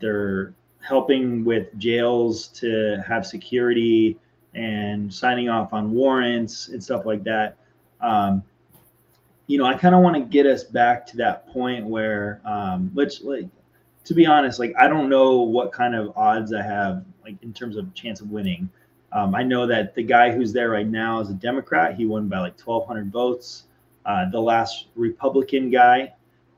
they're 0.00 0.54
helping 0.82 1.44
with 1.44 1.76
jails 1.78 2.48
to 2.48 3.02
have 3.06 3.26
security 3.26 4.18
and 4.54 5.12
signing 5.12 5.48
off 5.48 5.72
on 5.72 5.92
warrants 5.92 6.68
and 6.68 6.82
stuff 6.82 7.04
like 7.04 7.22
that. 7.24 7.56
Um, 8.00 8.42
you 9.46 9.58
know, 9.58 9.64
I 9.64 9.74
kind 9.74 9.94
of 9.94 10.00
want 10.02 10.16
to 10.16 10.22
get 10.22 10.46
us 10.46 10.64
back 10.64 11.06
to 11.08 11.16
that 11.18 11.48
point 11.48 11.84
where, 11.86 12.40
um, 12.44 12.90
which, 12.94 13.22
like, 13.22 13.46
to 14.04 14.14
be 14.14 14.26
honest, 14.26 14.58
like, 14.58 14.74
I 14.78 14.88
don't 14.88 15.08
know 15.08 15.42
what 15.42 15.72
kind 15.72 15.94
of 15.94 16.16
odds 16.16 16.52
I 16.52 16.62
have, 16.62 17.04
like, 17.22 17.36
in 17.42 17.52
terms 17.52 17.76
of 17.76 17.92
chance 17.94 18.20
of 18.20 18.30
winning. 18.30 18.70
Um, 19.12 19.34
I 19.34 19.42
know 19.42 19.66
that 19.66 19.94
the 19.94 20.02
guy 20.02 20.30
who's 20.30 20.52
there 20.52 20.70
right 20.70 20.86
now 20.86 21.20
is 21.20 21.30
a 21.30 21.34
Democrat. 21.34 21.96
He 21.96 22.06
won 22.06 22.28
by 22.28 22.38
like 22.38 22.58
1,200 22.60 23.10
votes. 23.10 23.64
Uh, 24.06 24.30
the 24.30 24.40
last 24.40 24.86
Republican 24.94 25.70
guy 25.70 26.12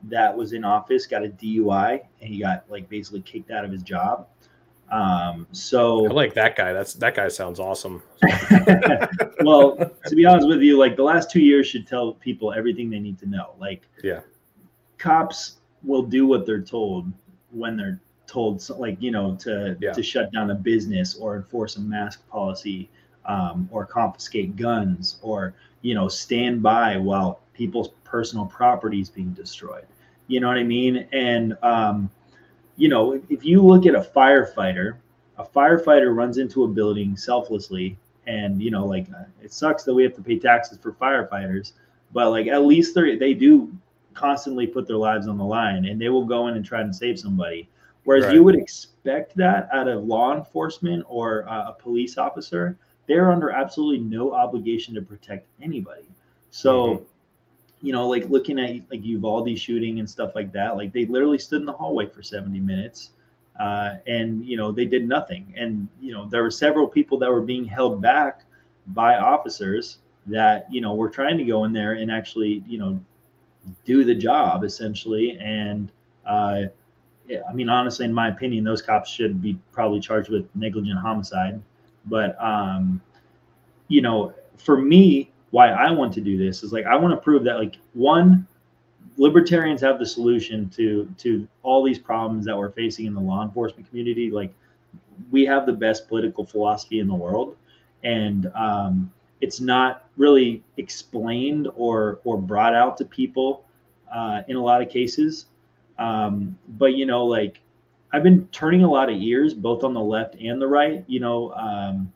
that 0.04 0.36
was 0.36 0.52
in 0.52 0.64
office 0.64 1.06
got 1.06 1.24
a 1.24 1.28
DUI 1.28 2.00
and 2.20 2.28
he 2.28 2.40
got 2.40 2.64
like 2.68 2.88
basically 2.88 3.22
kicked 3.22 3.50
out 3.50 3.64
of 3.64 3.70
his 3.70 3.82
job. 3.82 4.26
Um, 4.90 5.46
so 5.52 6.06
I 6.06 6.12
like 6.12 6.34
that 6.34 6.54
guy. 6.54 6.74
That's 6.74 6.92
that 6.94 7.14
guy 7.14 7.28
sounds 7.28 7.58
awesome. 7.58 8.02
well, 9.40 9.76
to 10.06 10.14
be 10.14 10.26
honest 10.26 10.46
with 10.46 10.60
you, 10.60 10.78
like 10.78 10.96
the 10.96 11.02
last 11.02 11.30
two 11.30 11.40
years 11.40 11.66
should 11.66 11.86
tell 11.86 12.12
people 12.14 12.52
everything 12.52 12.90
they 12.90 12.98
need 12.98 13.18
to 13.20 13.26
know. 13.26 13.54
Like, 13.58 13.88
yeah, 14.04 14.20
cops 14.98 15.60
will 15.82 16.02
do 16.02 16.26
what 16.26 16.44
they're 16.44 16.60
told 16.60 17.10
when 17.50 17.76
they're 17.76 18.00
told, 18.26 18.68
like 18.78 19.00
you 19.00 19.10
know, 19.10 19.36
to 19.36 19.76
yeah. 19.80 19.92
to 19.92 20.02
shut 20.02 20.32
down 20.32 20.50
a 20.50 20.54
business 20.54 21.14
or 21.14 21.36
enforce 21.36 21.76
a 21.76 21.80
mask 21.80 22.26
policy, 22.28 22.88
um, 23.26 23.68
or 23.72 23.86
confiscate 23.86 24.56
guns, 24.56 25.18
or 25.22 25.54
you 25.82 25.94
know, 25.94 26.08
stand 26.08 26.62
by 26.62 26.96
while 26.96 27.40
people's 27.52 27.90
personal 28.04 28.46
property 28.46 29.00
is 29.00 29.10
being 29.10 29.32
destroyed. 29.32 29.86
You 30.28 30.40
know 30.40 30.48
what 30.48 30.56
I 30.56 30.64
mean? 30.64 31.06
And 31.12 31.56
um, 31.62 32.10
you 32.76 32.88
know, 32.88 33.20
if 33.28 33.44
you 33.44 33.62
look 33.62 33.86
at 33.86 33.94
a 33.94 34.00
firefighter, 34.00 34.96
a 35.38 35.44
firefighter 35.44 36.14
runs 36.14 36.38
into 36.38 36.64
a 36.64 36.68
building 36.68 37.16
selflessly, 37.16 37.98
and 38.26 38.62
you 38.62 38.70
know, 38.70 38.86
like 38.86 39.06
it 39.42 39.52
sucks 39.52 39.84
that 39.84 39.94
we 39.94 40.02
have 40.02 40.14
to 40.14 40.22
pay 40.22 40.38
taxes 40.38 40.78
for 40.80 40.92
firefighters, 40.92 41.72
but 42.12 42.30
like 42.30 42.46
at 42.46 42.64
least 42.64 42.94
they 42.94 43.16
they 43.16 43.34
do 43.34 43.72
constantly 44.14 44.66
put 44.66 44.86
their 44.86 44.96
lives 44.96 45.26
on 45.26 45.38
the 45.38 45.44
line, 45.44 45.86
and 45.86 46.00
they 46.00 46.08
will 46.08 46.26
go 46.26 46.48
in 46.48 46.56
and 46.56 46.64
try 46.64 46.80
and 46.80 46.94
save 46.94 47.18
somebody. 47.18 47.68
Whereas 48.04 48.24
right. 48.24 48.34
you 48.34 48.42
would 48.42 48.56
expect 48.56 49.36
that 49.36 49.68
out 49.72 49.88
of 49.88 50.04
law 50.04 50.36
enforcement 50.36 51.04
or 51.08 51.48
uh, 51.48 51.70
a 51.70 51.72
police 51.72 52.18
officer, 52.18 52.76
they're 53.06 53.30
under 53.30 53.50
absolutely 53.50 54.04
no 54.04 54.32
obligation 54.32 54.94
to 54.94 55.02
protect 55.02 55.46
anybody. 55.60 56.08
So. 56.50 56.86
Mm-hmm 56.86 57.04
you 57.84 57.92
know, 57.92 58.06
like 58.06 58.28
looking 58.28 58.60
at 58.60 58.70
like 58.92 59.04
Uvalde 59.04 59.58
shooting 59.58 59.98
and 59.98 60.08
stuff 60.08 60.36
like 60.36 60.52
that, 60.52 60.76
like 60.76 60.92
they 60.92 61.04
literally 61.04 61.36
stood 61.36 61.58
in 61.58 61.66
the 61.66 61.72
hallway 61.72 62.06
for 62.06 62.22
70 62.22 62.60
minutes 62.60 63.10
uh, 63.58 63.96
and, 64.06 64.44
you 64.46 64.56
know, 64.56 64.72
they 64.72 64.84
did 64.84 65.06
nothing. 65.06 65.52
And, 65.56 65.88
you 66.00 66.12
know, 66.12 66.26
there 66.28 66.42
were 66.42 66.50
several 66.50 66.88
people 66.88 67.18
that 67.18 67.30
were 67.30 67.42
being 67.42 67.64
held 67.64 68.00
back 68.00 68.44
by 68.88 69.16
officers 69.16 69.98
that, 70.26 70.66
you 70.70 70.80
know, 70.80 70.94
were 70.94 71.10
trying 71.10 71.36
to 71.38 71.44
go 71.44 71.64
in 71.64 71.72
there 71.72 71.92
and 71.92 72.10
actually, 72.10 72.62
you 72.66 72.78
know, 72.78 73.00
do 73.84 74.04
the 74.04 74.14
job 74.14 74.64
essentially. 74.64 75.38
And, 75.38 75.92
uh, 76.26 76.62
I 77.48 77.52
mean, 77.52 77.68
honestly, 77.68 78.04
in 78.04 78.12
my 78.12 78.28
opinion, 78.28 78.64
those 78.64 78.82
cops 78.82 79.10
should 79.10 79.40
be 79.40 79.58
probably 79.72 80.00
charged 80.00 80.28
with 80.30 80.48
negligent 80.54 80.98
homicide. 80.98 81.60
But, 82.06 82.36
um, 82.42 83.00
you 83.88 84.02
know, 84.02 84.34
for 84.58 84.76
me, 84.80 85.30
why 85.50 85.68
I 85.68 85.90
want 85.90 86.12
to 86.14 86.20
do 86.20 86.36
this 86.38 86.62
is 86.62 86.72
like 86.72 86.86
I 86.86 86.96
want 86.96 87.12
to 87.12 87.20
prove 87.20 87.44
that 87.44 87.58
like 87.58 87.76
one 87.92 88.46
libertarians 89.16 89.80
have 89.82 89.98
the 89.98 90.06
solution 90.06 90.68
to 90.70 91.08
to 91.18 91.46
all 91.62 91.84
these 91.84 91.98
problems 91.98 92.46
that 92.46 92.56
we're 92.56 92.70
facing 92.70 93.06
in 93.06 93.14
the 93.14 93.20
law 93.20 93.42
enforcement 93.42 93.88
community. 93.88 94.30
Like 94.30 94.52
we 95.30 95.44
have 95.44 95.66
the 95.66 95.72
best 95.72 96.08
political 96.08 96.44
philosophy 96.44 97.00
in 97.00 97.08
the 97.08 97.14
world. 97.14 97.56
And 98.02 98.50
um, 98.54 99.12
it's 99.40 99.60
not 99.60 100.08
really 100.16 100.62
explained 100.78 101.68
or 101.76 102.20
or 102.24 102.38
brought 102.38 102.74
out 102.74 102.96
to 102.98 103.04
people 103.04 103.64
uh, 104.12 104.42
in 104.48 104.56
a 104.56 104.62
lot 104.62 104.82
of 104.82 104.88
cases 104.88 105.46
um, 105.98 106.56
but 106.68 106.94
you 106.94 107.06
know 107.06 107.24
like 107.24 107.60
i've 108.12 108.22
been 108.22 108.46
turning 108.48 108.84
a 108.84 108.90
lot 108.90 109.10
of 109.10 109.16
ears 109.16 109.54
both 109.54 109.84
on 109.84 109.94
the 109.94 110.00
left 110.00 110.34
and 110.36 110.60
the 110.60 110.66
right 110.66 111.04
you 111.06 111.20
know 111.20 111.52
um, 111.52 112.12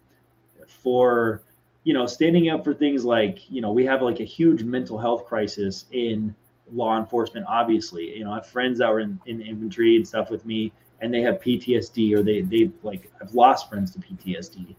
for 0.66 1.42
you 1.86 1.94
know, 1.94 2.04
standing 2.04 2.50
up 2.50 2.64
for 2.64 2.74
things 2.74 3.04
like, 3.04 3.48
you 3.48 3.60
know, 3.60 3.70
we 3.70 3.86
have 3.86 4.02
like 4.02 4.18
a 4.18 4.24
huge 4.24 4.64
mental 4.64 4.98
health 4.98 5.24
crisis 5.24 5.84
in 5.92 6.34
law 6.72 6.98
enforcement, 6.98 7.46
obviously. 7.48 8.18
You 8.18 8.24
know, 8.24 8.32
I 8.32 8.34
have 8.36 8.46
friends 8.48 8.80
that 8.80 8.90
were 8.90 8.98
in, 8.98 9.20
in 9.26 9.40
infantry 9.40 9.94
and 9.94 10.06
stuff 10.06 10.28
with 10.28 10.44
me 10.44 10.72
and 11.00 11.14
they 11.14 11.20
have 11.20 11.36
PTSD 11.36 12.12
or 12.12 12.24
they 12.24 12.40
they 12.40 12.72
like 12.82 13.08
I've 13.22 13.32
lost 13.32 13.68
friends 13.68 13.92
to 13.92 14.00
PTSD. 14.00 14.74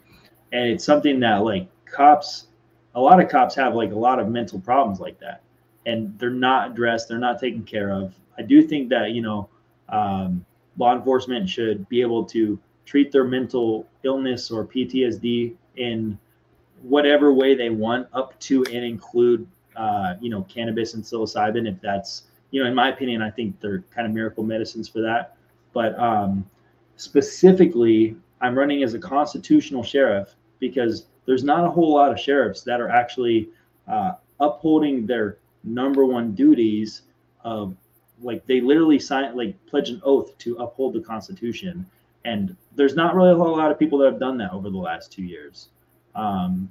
And 0.51 0.69
it's 0.69 0.83
something 0.83 1.17
that 1.21 1.37
like 1.45 1.69
cops 1.85 2.47
a 2.93 2.99
lot 2.99 3.21
of 3.21 3.29
cops 3.29 3.55
have 3.55 3.73
like 3.73 3.93
a 3.93 3.97
lot 3.97 4.19
of 4.19 4.27
mental 4.27 4.59
problems 4.59 4.99
like 4.99 5.17
that. 5.21 5.43
And 5.85 6.19
they're 6.19 6.29
not 6.29 6.71
addressed, 6.71 7.07
they're 7.07 7.19
not 7.19 7.39
taken 7.39 7.63
care 7.63 7.89
of. 7.89 8.13
I 8.37 8.43
do 8.43 8.61
think 8.61 8.89
that, 8.89 9.11
you 9.11 9.21
know, 9.21 9.49
um, 9.89 10.45
law 10.77 10.95
enforcement 10.95 11.49
should 11.49 11.87
be 11.89 12.01
able 12.01 12.23
to 12.25 12.59
treat 12.85 13.11
their 13.11 13.23
mental 13.23 13.87
illness 14.03 14.51
or 14.51 14.65
PTSD 14.65 15.55
in 15.75 16.17
whatever 16.81 17.33
way 17.33 17.55
they 17.55 17.69
want, 17.69 18.07
up 18.13 18.39
to 18.39 18.63
and 18.65 18.83
include, 18.85 19.47
uh, 19.75 20.15
you 20.21 20.29
know, 20.29 20.43
cannabis 20.43 20.93
and 20.93 21.03
psilocybin. 21.03 21.67
If 21.67 21.81
that's, 21.81 22.23
you 22.51 22.61
know, 22.61 22.69
in 22.69 22.75
my 22.75 22.89
opinion, 22.89 23.21
I 23.21 23.29
think 23.29 23.59
they're 23.59 23.83
kind 23.93 24.07
of 24.07 24.13
miracle 24.13 24.43
medicines 24.43 24.87
for 24.87 25.01
that. 25.01 25.35
But 25.73 25.97
um, 25.99 26.45
specifically, 26.95 28.15
I'm 28.41 28.57
running 28.57 28.83
as 28.83 28.93
a 28.93 28.99
constitutional 28.99 29.83
sheriff 29.83 30.35
because 30.59 31.07
there's 31.25 31.43
not 31.43 31.65
a 31.65 31.69
whole 31.69 31.93
lot 31.93 32.11
of 32.11 32.19
sheriffs 32.19 32.61
that 32.63 32.79
are 32.79 32.89
actually 32.89 33.49
uh, 33.87 34.13
upholding 34.39 35.05
their 35.05 35.37
number 35.63 36.05
one 36.05 36.33
duties 36.33 37.03
of 37.43 37.75
like 38.21 38.45
they 38.47 38.61
literally 38.61 38.99
sign 38.99 39.35
like 39.35 39.55
pledge 39.67 39.89
an 39.89 40.01
oath 40.03 40.37
to 40.37 40.55
uphold 40.57 40.93
the 40.93 41.01
constitution 41.01 41.85
and 42.25 42.55
there's 42.75 42.95
not 42.95 43.15
really 43.15 43.31
a 43.31 43.35
whole 43.35 43.55
lot 43.55 43.71
of 43.71 43.79
people 43.79 43.99
that 43.99 44.11
have 44.11 44.19
done 44.19 44.37
that 44.37 44.51
over 44.51 44.69
the 44.69 44.77
last 44.77 45.11
two 45.11 45.23
years 45.23 45.69
um, 46.17 46.69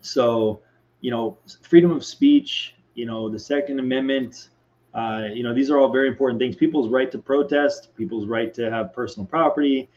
so, 0.00 0.60
you 1.00 1.10
know, 1.10 1.38
freedom 1.62 1.92
of 1.92 2.04
speech, 2.04 2.74
you 2.94 3.06
know, 3.06 3.28
the 3.28 3.38
Second 3.38 3.78
Amendment, 3.78 4.48
uh, 4.94 5.28
you 5.32 5.42
know, 5.42 5.54
these 5.54 5.70
are 5.70 5.78
all 5.78 5.90
very 5.90 6.08
important 6.08 6.40
things. 6.40 6.56
People's 6.56 6.88
right 6.88 7.10
to 7.12 7.18
protest, 7.18 7.94
people's 7.96 8.26
right 8.26 8.52
to 8.54 8.70
have 8.70 8.92
personal 8.92 9.26
property. 9.26 9.88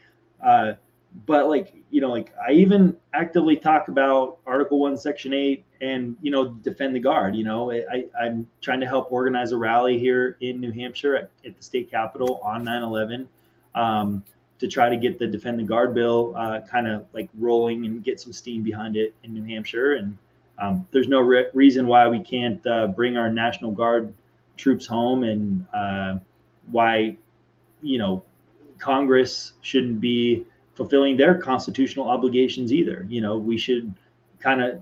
Uh, 0.43 0.73
but 1.25 1.47
like 1.47 1.73
you 1.91 2.01
know 2.01 2.09
like 2.09 2.33
i 2.45 2.51
even 2.51 2.95
actively 3.13 3.55
talk 3.55 3.87
about 3.87 4.39
article 4.45 4.79
1 4.79 4.97
section 4.97 5.33
8 5.33 5.63
and 5.81 6.17
you 6.21 6.31
know 6.31 6.49
defend 6.49 6.95
the 6.95 6.99
guard 6.99 7.35
you 7.35 7.43
know? 7.43 7.71
I, 7.71 8.05
i'm 8.19 8.47
trying 8.61 8.81
to 8.81 8.87
help 8.87 9.11
organize 9.11 9.51
a 9.51 9.57
rally 9.57 9.97
here 9.97 10.37
in 10.41 10.59
new 10.59 10.71
hampshire 10.71 11.15
at, 11.15 11.29
at 11.45 11.55
the 11.55 11.63
state 11.63 11.89
capitol 11.89 12.41
on 12.43 12.65
9-11 12.65 13.27
um, 13.75 14.23
to 14.59 14.67
try 14.67 14.89
to 14.89 14.97
get 14.97 15.19
the 15.19 15.27
defend 15.27 15.59
the 15.59 15.63
guard 15.63 15.93
bill 15.93 16.33
uh, 16.35 16.61
kind 16.61 16.87
of 16.87 17.05
like 17.13 17.29
rolling 17.37 17.85
and 17.85 18.03
get 18.03 18.19
some 18.19 18.33
steam 18.33 18.63
behind 18.63 18.95
it 18.95 19.13
in 19.23 19.33
new 19.33 19.43
hampshire. 19.43 19.93
And 19.93 20.17
um, 20.57 20.87
there's 20.91 21.07
no 21.07 21.19
re- 21.19 21.47
reason 21.53 21.85
why 21.87 22.07
we 22.07 22.19
can't 22.19 22.65
uh, 22.65 22.87
bring 22.87 23.17
our 23.17 23.29
national 23.29 23.71
guard 23.71 24.13
troops 24.57 24.87
home 24.87 25.23
and 25.23 25.65
uh, 25.73 26.17
why 26.71 27.17
you 27.81 27.97
know 27.97 28.23
congress 28.79 29.53
shouldn't 29.61 29.99
be 29.99 30.45
fulfilling 30.75 31.17
their 31.17 31.35
constitutional 31.35 32.07
obligations 32.07 32.71
either. 32.71 33.05
You 33.09 33.21
know, 33.21 33.37
we 33.37 33.57
should 33.57 33.93
kind 34.39 34.61
of 34.61 34.81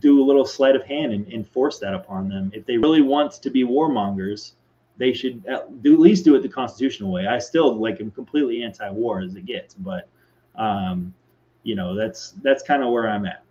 do 0.00 0.22
a 0.22 0.24
little 0.24 0.46
sleight 0.46 0.74
of 0.74 0.82
hand 0.84 1.12
and 1.12 1.30
enforce 1.32 1.78
that 1.78 1.94
upon 1.94 2.28
them. 2.28 2.50
If 2.54 2.64
they 2.66 2.78
really 2.78 3.02
want 3.02 3.32
to 3.32 3.50
be 3.50 3.64
warmongers, 3.64 4.52
they 4.96 5.12
should 5.12 5.44
at, 5.46 5.82
do, 5.82 5.94
at 5.94 6.00
least 6.00 6.24
do 6.24 6.34
it 6.34 6.42
the 6.42 6.48
constitutional 6.48 7.12
way. 7.12 7.26
I 7.26 7.38
still 7.38 7.74
like 7.76 8.00
am 8.00 8.10
completely 8.10 8.62
anti-war 8.62 9.20
as 9.20 9.34
it 9.34 9.44
gets, 9.46 9.74
but 9.74 10.08
um, 10.56 11.14
you 11.62 11.74
know 11.74 11.94
that's 11.94 12.32
that's 12.42 12.62
kind 12.62 12.82
of 12.82 12.90
where 12.90 13.08
I'm 13.08 13.26
at. 13.26 13.42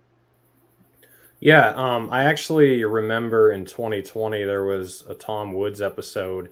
Yeah, 1.39 1.69
um, 1.69 2.09
I 2.11 2.25
actually 2.25 2.83
remember 2.83 3.53
in 3.53 3.63
2020 3.65 4.43
there 4.43 4.65
was 4.65 5.05
a 5.07 5.13
Tom 5.13 5.53
Woods 5.53 5.81
episode 5.81 6.49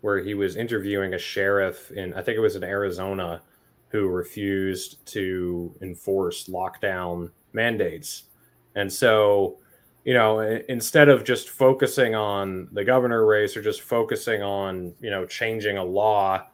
where 0.00 0.18
he 0.18 0.32
was 0.32 0.56
interviewing 0.56 1.12
a 1.12 1.18
sheriff 1.18 1.90
in 1.90 2.14
I 2.14 2.22
think 2.22 2.36
it 2.36 2.40
was 2.40 2.56
in 2.56 2.64
Arizona 2.64 3.42
who 3.90 4.08
refused 4.08 5.04
to 5.04 5.74
enforce 5.82 6.48
lockdown 6.48 7.30
mandates. 7.52 8.24
And 8.76 8.92
so, 8.92 9.58
you 10.04 10.14
know, 10.14 10.40
instead 10.68 11.08
of 11.08 11.24
just 11.24 11.50
focusing 11.50 12.14
on 12.14 12.68
the 12.72 12.84
governor 12.84 13.26
race 13.26 13.56
or 13.56 13.62
just 13.62 13.82
focusing 13.82 14.42
on, 14.42 14.94
you 15.00 15.10
know, 15.10 15.26
changing 15.26 15.76
a 15.76 15.84
law, 15.84 16.46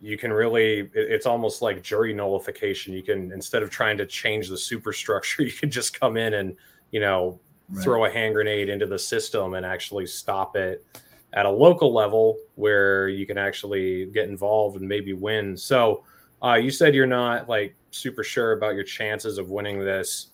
you 0.00 0.16
can 0.16 0.32
really, 0.32 0.88
it's 0.94 1.26
almost 1.26 1.60
like 1.60 1.82
jury 1.82 2.14
nullification. 2.14 2.94
You 2.94 3.02
can, 3.02 3.32
instead 3.32 3.64
of 3.64 3.70
trying 3.70 3.98
to 3.98 4.06
change 4.06 4.48
the 4.48 4.56
superstructure, 4.56 5.42
you 5.44 5.52
can 5.52 5.70
just 5.70 5.98
come 5.98 6.16
in 6.16 6.34
and, 6.34 6.56
you 6.92 7.00
know, 7.00 7.40
right. 7.70 7.82
throw 7.82 8.04
a 8.04 8.10
hand 8.10 8.34
grenade 8.34 8.68
into 8.68 8.86
the 8.86 8.98
system 8.98 9.54
and 9.54 9.66
actually 9.66 10.06
stop 10.06 10.56
it 10.56 10.84
at 11.32 11.44
a 11.44 11.50
local 11.50 11.92
level 11.92 12.38
where 12.54 13.08
you 13.08 13.26
can 13.26 13.36
actually 13.36 14.06
get 14.06 14.28
involved 14.28 14.78
and 14.78 14.88
maybe 14.88 15.12
win. 15.12 15.56
So, 15.56 16.04
uh, 16.42 16.54
you 16.54 16.70
said 16.70 16.94
you're 16.94 17.06
not 17.06 17.48
like 17.48 17.74
super 17.90 18.22
sure 18.22 18.52
about 18.52 18.74
your 18.74 18.84
chances 18.84 19.38
of 19.38 19.50
winning 19.50 19.78
this. 19.78 20.28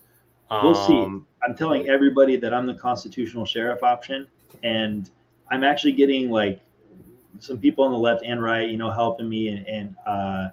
Um, 0.50 0.64
we'll 0.64 0.86
see. 0.86 0.98
Um, 0.98 1.26
I'm 1.42 1.56
telling 1.56 1.88
everybody 1.88 2.36
that 2.36 2.52
I'm 2.52 2.66
the 2.66 2.74
constitutional 2.74 3.46
sheriff 3.46 3.82
option, 3.82 4.26
and 4.62 5.10
I'm 5.50 5.64
actually 5.64 5.92
getting 5.92 6.30
like 6.30 6.60
some 7.40 7.58
people 7.58 7.84
on 7.84 7.92
the 7.92 7.98
left 7.98 8.22
and 8.24 8.42
right, 8.42 8.68
you 8.68 8.76
know, 8.76 8.90
helping 8.90 9.28
me 9.28 9.48
and, 9.48 9.66
and 9.66 9.96
uh, 10.06 10.48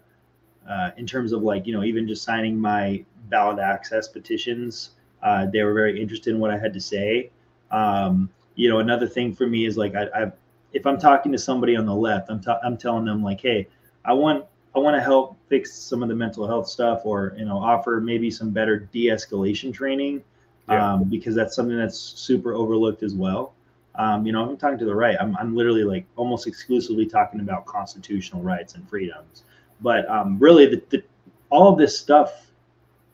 uh, 0.69 0.91
in 0.97 1.05
terms 1.05 1.33
of 1.33 1.41
like 1.41 1.67
you 1.67 1.73
know 1.73 1.83
even 1.83 2.07
just 2.07 2.23
signing 2.23 2.59
my 2.59 3.03
ballot 3.29 3.59
access 3.59 4.07
petitions. 4.07 4.91
Uh, 5.21 5.45
they 5.45 5.61
were 5.63 5.73
very 5.73 6.01
interested 6.01 6.33
in 6.33 6.39
what 6.39 6.49
I 6.49 6.57
had 6.57 6.73
to 6.73 6.81
say. 6.81 7.29
Um, 7.69 8.29
you 8.55 8.69
know, 8.69 8.79
another 8.79 9.07
thing 9.07 9.35
for 9.35 9.47
me 9.47 9.65
is 9.65 9.77
like 9.77 9.95
I, 9.95 10.07
I 10.15 10.31
if 10.73 10.85
I'm 10.85 10.97
talking 10.97 11.31
to 11.31 11.37
somebody 11.37 11.75
on 11.75 11.85
the 11.85 11.95
left, 11.95 12.29
I'm 12.29 12.41
I'm 12.63 12.77
telling 12.77 13.05
them 13.05 13.23
like, 13.23 13.41
hey, 13.41 13.67
I 14.05 14.13
want 14.13 14.45
I 14.75 14.79
want 14.79 14.95
to 14.95 15.01
help 15.01 15.37
fix 15.49 15.73
some 15.73 16.01
of 16.01 16.09
the 16.09 16.15
mental 16.15 16.47
health 16.47 16.67
stuff, 16.67 17.01
or 17.03 17.33
you 17.37 17.45
know, 17.45 17.57
offer 17.57 17.99
maybe 17.99 18.31
some 18.31 18.51
better 18.51 18.79
de-escalation 18.79 19.73
training, 19.73 20.23
yeah. 20.69 20.93
um, 20.93 21.03
because 21.05 21.35
that's 21.35 21.55
something 21.55 21.77
that's 21.77 21.97
super 21.97 22.53
overlooked 22.53 23.03
as 23.03 23.13
well. 23.13 23.53
Um, 23.95 24.25
you 24.25 24.31
know, 24.31 24.49
I'm 24.49 24.57
talking 24.57 24.79
to 24.79 24.85
the 24.85 24.95
right. 24.95 25.17
I'm, 25.19 25.35
I'm 25.37 25.55
literally 25.55 25.83
like 25.83 26.05
almost 26.15 26.47
exclusively 26.47 27.05
talking 27.05 27.41
about 27.41 27.65
constitutional 27.65 28.41
rights 28.41 28.75
and 28.75 28.87
freedoms. 28.87 29.43
But 29.81 30.09
um, 30.09 30.39
really, 30.39 30.65
the, 30.67 30.81
the, 30.89 31.03
all 31.49 31.73
of 31.73 31.77
this 31.77 31.97
stuff 31.99 32.51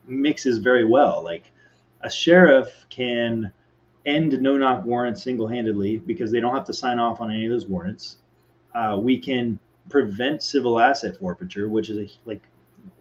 mixes 0.06 0.60
very 0.60 0.86
well. 0.86 1.24
Like 1.24 1.52
a 2.02 2.10
sheriff 2.10 2.86
can 2.90 3.52
end 4.06 4.40
no 4.42 4.58
knock 4.58 4.86
warrants 4.86 5.24
single 5.24 5.48
handedly 5.48 5.98
because 5.98 6.32
they 6.32 6.40
don't 6.40 6.54
have 6.54 6.66
to 6.66 6.74
sign 6.74 7.00
off 7.00 7.20
on 7.22 7.32
any 7.32 7.46
of 7.46 7.52
those 7.52 7.66
warrants. 7.66 8.18
Uh, 8.76 8.98
we 9.02 9.18
can 9.18 9.60
prevent 9.90 10.44
civil 10.44 10.80
asset 10.80 11.18
forfeiture, 11.18 11.70
which 11.70 11.90
is 11.90 11.98
a 11.98 12.10
like 12.26 12.42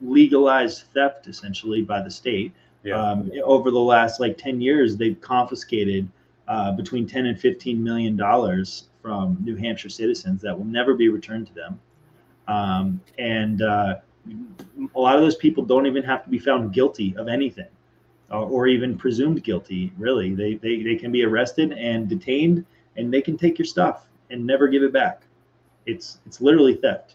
legalized 0.00 0.84
theft 0.94 1.26
essentially 1.26 1.82
by 1.82 2.02
the 2.02 2.10
state. 2.10 2.52
Yeah. 2.82 3.00
Um, 3.00 3.30
over 3.42 3.70
the 3.70 3.80
last 3.80 4.20
like 4.20 4.38
10 4.38 4.60
years, 4.60 4.96
they've 4.96 5.20
confiscated 5.20 6.08
uh, 6.46 6.72
between 6.72 7.06
10 7.06 7.26
and 7.26 7.38
15 7.38 7.82
million 7.82 8.16
dollars 8.16 8.84
from 9.02 9.36
New 9.40 9.56
Hampshire 9.56 9.88
citizens 9.88 10.40
that 10.42 10.56
will 10.56 10.64
never 10.64 10.94
be 10.94 11.08
returned 11.08 11.46
to 11.48 11.54
them. 11.54 11.80
Um, 12.48 13.00
and 13.18 13.62
uh, 13.62 13.96
a 14.94 15.00
lot 15.00 15.16
of 15.16 15.22
those 15.22 15.36
people 15.36 15.64
don't 15.64 15.86
even 15.86 16.02
have 16.04 16.24
to 16.24 16.30
be 16.30 16.38
found 16.38 16.72
guilty 16.72 17.14
of 17.16 17.28
anything 17.28 17.66
or, 18.30 18.44
uh, 18.44 18.46
or 18.46 18.66
even 18.66 18.96
presumed 18.96 19.42
guilty. 19.42 19.92
Really, 19.98 20.34
they, 20.34 20.54
they, 20.54 20.82
they 20.82 20.96
can 20.96 21.10
be 21.10 21.24
arrested 21.24 21.72
and 21.72 22.08
detained 22.08 22.64
and 22.96 23.12
they 23.12 23.20
can 23.20 23.36
take 23.36 23.58
your 23.58 23.66
stuff 23.66 24.06
and 24.30 24.44
never 24.44 24.68
give 24.68 24.82
it 24.82 24.92
back 24.92 25.25
it's 25.86 26.18
it's 26.26 26.40
literally 26.40 26.74
theft. 26.74 27.14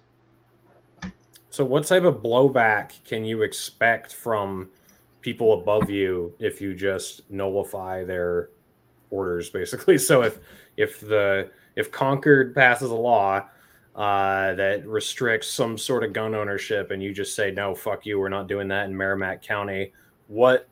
So, 1.52 1.66
what 1.66 1.86
type 1.86 2.04
of 2.04 2.24
blowback 2.24 3.04
can 3.04 3.26
you 3.26 3.42
expect 3.44 4.14
from 4.14 4.70
people 5.20 5.54
above 5.60 5.90
you 5.90 6.34
if 6.40 6.62
you 6.62 6.74
just 6.74 7.30
nullify 7.30 8.06
their 8.06 8.50
orders, 9.10 9.50
basically? 9.50 9.98
So, 9.98 10.24
if 10.24 10.40
if 10.78 11.02
the 11.02 11.52
if 11.76 11.92
Concord 11.92 12.56
passes 12.56 12.90
a 12.90 12.96
law 12.96 13.46
uh, 13.96 14.54
that 14.56 14.88
restricts 14.88 15.50
some 15.50 15.78
sort 15.78 16.06
of 16.06 16.14
gun 16.14 16.34
ownership, 16.34 16.92
and 16.92 17.04
you 17.04 17.14
just 17.14 17.36
say 17.36 17.52
no, 17.52 17.76
fuck 17.76 18.06
you, 18.06 18.18
we're 18.18 18.30
not 18.30 18.48
doing 18.48 18.70
that 18.70 18.86
in 18.86 18.96
Merrimack 18.96 19.42
County, 19.42 19.92
what 20.28 20.70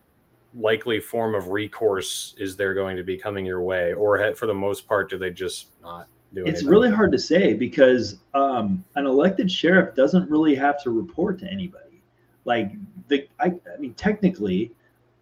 likely 0.53 0.99
form 0.99 1.35
of 1.35 1.49
recourse 1.49 2.33
is 2.37 2.55
there 2.55 2.73
going 2.73 2.95
to 2.95 3.03
be 3.03 3.17
coming 3.17 3.45
your 3.45 3.61
way, 3.61 3.93
or 3.93 4.33
for 4.35 4.45
the 4.45 4.53
most 4.53 4.87
part, 4.87 5.09
do 5.09 5.17
they 5.17 5.29
just 5.29 5.67
not 5.81 6.07
it's 6.33 6.47
anything. 6.47 6.67
really 6.67 6.91
hard 6.91 7.11
to 7.11 7.19
say 7.19 7.53
because 7.53 8.17
um, 8.33 8.83
an 8.95 9.05
elected 9.05 9.51
sheriff 9.51 9.95
doesn't 9.95 10.29
really 10.29 10.55
have 10.55 10.81
to 10.83 10.91
report 10.91 11.39
to 11.39 11.47
anybody. 11.51 12.01
Like 12.45 12.71
the, 13.07 13.27
I, 13.39 13.47
I 13.47 13.77
mean, 13.79 13.93
technically, 13.95 14.71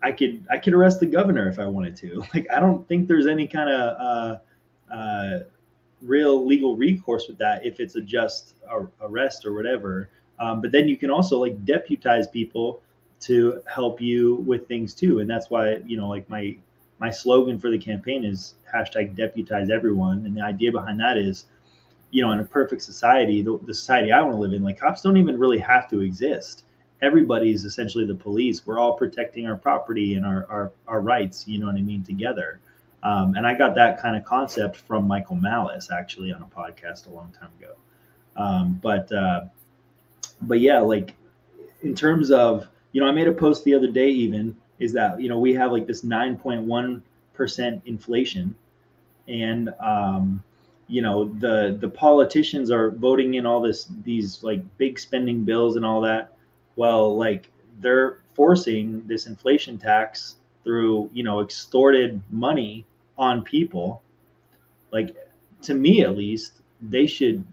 I 0.03 0.11
could 0.11 0.45
I 0.49 0.57
could 0.57 0.73
arrest 0.73 0.99
the 0.99 1.05
governor 1.05 1.49
if 1.49 1.59
I 1.59 1.65
wanted 1.65 1.95
to. 1.97 2.23
Like 2.33 2.47
I 2.53 2.59
don't 2.59 2.87
think 2.87 3.07
there's 3.07 3.27
any 3.27 3.47
kind 3.47 3.69
of 3.69 4.39
uh, 4.91 4.93
uh, 4.93 5.39
real 6.01 6.45
legal 6.45 6.75
recourse 6.75 7.27
with 7.27 7.37
that 7.39 7.65
if 7.65 7.79
it's 7.79 7.95
a 7.95 8.01
just 8.01 8.55
arrest 9.01 9.45
or 9.45 9.53
whatever. 9.53 10.09
Um, 10.39 10.61
but 10.61 10.71
then 10.71 10.87
you 10.87 10.97
can 10.97 11.09
also 11.09 11.39
like 11.39 11.65
deputize 11.65 12.27
people 12.27 12.81
to 13.21 13.61
help 13.65 13.99
you 13.99 14.35
with 14.35 14.67
things 14.67 14.93
too, 14.93 15.19
and 15.19 15.29
that's 15.29 15.49
why 15.49 15.77
you 15.85 15.97
know 15.97 16.07
like 16.07 16.29
my 16.29 16.55
my 16.99 17.09
slogan 17.09 17.59
for 17.59 17.69
the 17.69 17.77
campaign 17.77 18.23
is 18.23 18.55
hashtag 18.73 19.15
deputize 19.15 19.69
everyone. 19.69 20.25
And 20.25 20.35
the 20.35 20.41
idea 20.41 20.71
behind 20.71 20.99
that 20.99 21.17
is, 21.17 21.45
you 22.11 22.23
know, 22.23 22.31
in 22.31 22.39
a 22.39 22.45
perfect 22.45 22.81
society, 22.81 23.41
the, 23.41 23.59
the 23.65 23.73
society 23.73 24.11
I 24.11 24.21
want 24.21 24.33
to 24.33 24.39
live 24.39 24.53
in, 24.53 24.63
like 24.63 24.79
cops 24.79 25.01
don't 25.01 25.17
even 25.17 25.37
really 25.37 25.59
have 25.59 25.89
to 25.89 26.01
exist. 26.01 26.63
Everybody 27.01 27.51
is 27.51 27.65
essentially 27.65 28.05
the 28.05 28.15
police. 28.15 28.65
We're 28.65 28.79
all 28.79 28.93
protecting 28.93 29.45
our 29.45 29.55
property 29.55 30.15
and 30.15 30.25
our, 30.25 30.47
our, 30.49 30.71
our 30.87 31.01
rights, 31.01 31.47
you 31.47 31.59
know 31.59 31.67
what 31.67 31.75
I 31.75 31.81
mean, 31.81 32.03
together. 32.03 32.59
Um, 33.03 33.35
and 33.35 33.45
I 33.45 33.53
got 33.53 33.75
that 33.75 34.01
kind 34.01 34.15
of 34.15 34.25
concept 34.25 34.77
from 34.77 35.07
Michael 35.07 35.35
Malice 35.35 35.89
actually 35.91 36.33
on 36.33 36.41
a 36.41 36.45
podcast 36.45 37.07
a 37.07 37.11
long 37.11 37.31
time 37.39 37.51
ago. 37.59 37.73
Um, 38.35 38.79
but 38.81 39.11
uh, 39.11 39.41
but 40.41 40.59
yeah, 40.59 40.79
like 40.79 41.15
in 41.83 41.95
terms 41.95 42.31
of 42.31 42.67
you 42.91 43.01
know, 43.01 43.07
I 43.07 43.11
made 43.11 43.27
a 43.27 43.31
post 43.31 43.63
the 43.63 43.75
other 43.75 43.91
day 43.91 44.09
even 44.09 44.55
is 44.79 44.93
that 44.93 45.19
you 45.21 45.29
know 45.29 45.39
we 45.39 45.53
have 45.53 45.71
like 45.71 45.87
this 45.87 46.03
9.1 46.03 47.01
percent 47.37 47.81
inflation. 47.85 48.55
And 49.27 49.73
um, 49.79 50.43
you 50.87 51.01
know 51.01 51.25
the 51.25 51.77
the 51.79 51.89
politicians 51.89 52.71
are 52.71 52.91
voting 52.91 53.35
in 53.35 53.45
all 53.45 53.61
this 53.61 53.89
these 54.03 54.43
like 54.43 54.61
big 54.77 54.99
spending 54.99 55.43
bills 55.43 55.75
and 55.75 55.85
all 55.85 56.01
that. 56.01 56.33
Well 56.75 57.15
like 57.15 57.49
they're 57.79 58.19
forcing 58.33 59.05
this 59.07 59.27
inflation 59.27 59.77
tax 59.77 60.35
through 60.63 61.09
you 61.13 61.23
know 61.23 61.41
extorted 61.41 62.21
money 62.31 62.85
on 63.17 63.43
people. 63.43 64.01
Like 64.91 65.15
to 65.63 65.73
me 65.73 66.01
at 66.01 66.17
least 66.17 66.53
they 66.81 67.05
should 67.05 67.43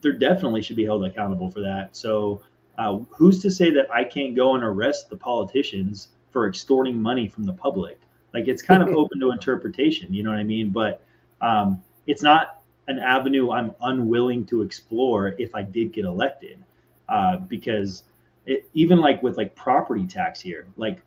there 0.00 0.12
definitely 0.12 0.62
should 0.62 0.76
be 0.76 0.84
held 0.84 1.04
accountable 1.04 1.50
for 1.50 1.60
that. 1.60 1.96
So 1.96 2.42
uh, 2.78 2.98
who's 3.10 3.40
to 3.40 3.50
say 3.50 3.70
that 3.70 3.90
i 3.90 4.04
can't 4.04 4.36
go 4.36 4.54
and 4.54 4.62
arrest 4.62 5.08
the 5.08 5.16
politicians 5.16 6.08
for 6.36 6.46
extorting 6.46 7.00
money 7.00 7.26
from 7.26 7.44
the 7.44 7.52
public. 7.54 7.98
Like 8.34 8.46
it's 8.46 8.60
kind 8.60 8.82
of 8.82 8.88
open 8.94 9.18
to 9.20 9.30
interpretation, 9.30 10.12
you 10.12 10.22
know 10.22 10.28
what 10.28 10.38
I 10.38 10.44
mean? 10.44 10.68
But 10.68 11.02
um, 11.40 11.82
it's 12.06 12.22
not 12.22 12.60
an 12.88 12.98
avenue 12.98 13.52
I'm 13.52 13.74
unwilling 13.80 14.44
to 14.48 14.60
explore 14.60 15.28
if 15.38 15.54
I 15.54 15.62
did 15.62 15.94
get 15.94 16.04
elected, 16.04 16.62
uh, 17.08 17.38
because 17.38 18.02
it, 18.44 18.68
even 18.74 18.98
like 18.98 19.22
with 19.22 19.38
like 19.38 19.54
property 19.54 20.06
tax 20.06 20.38
here, 20.38 20.66
like 20.76 21.00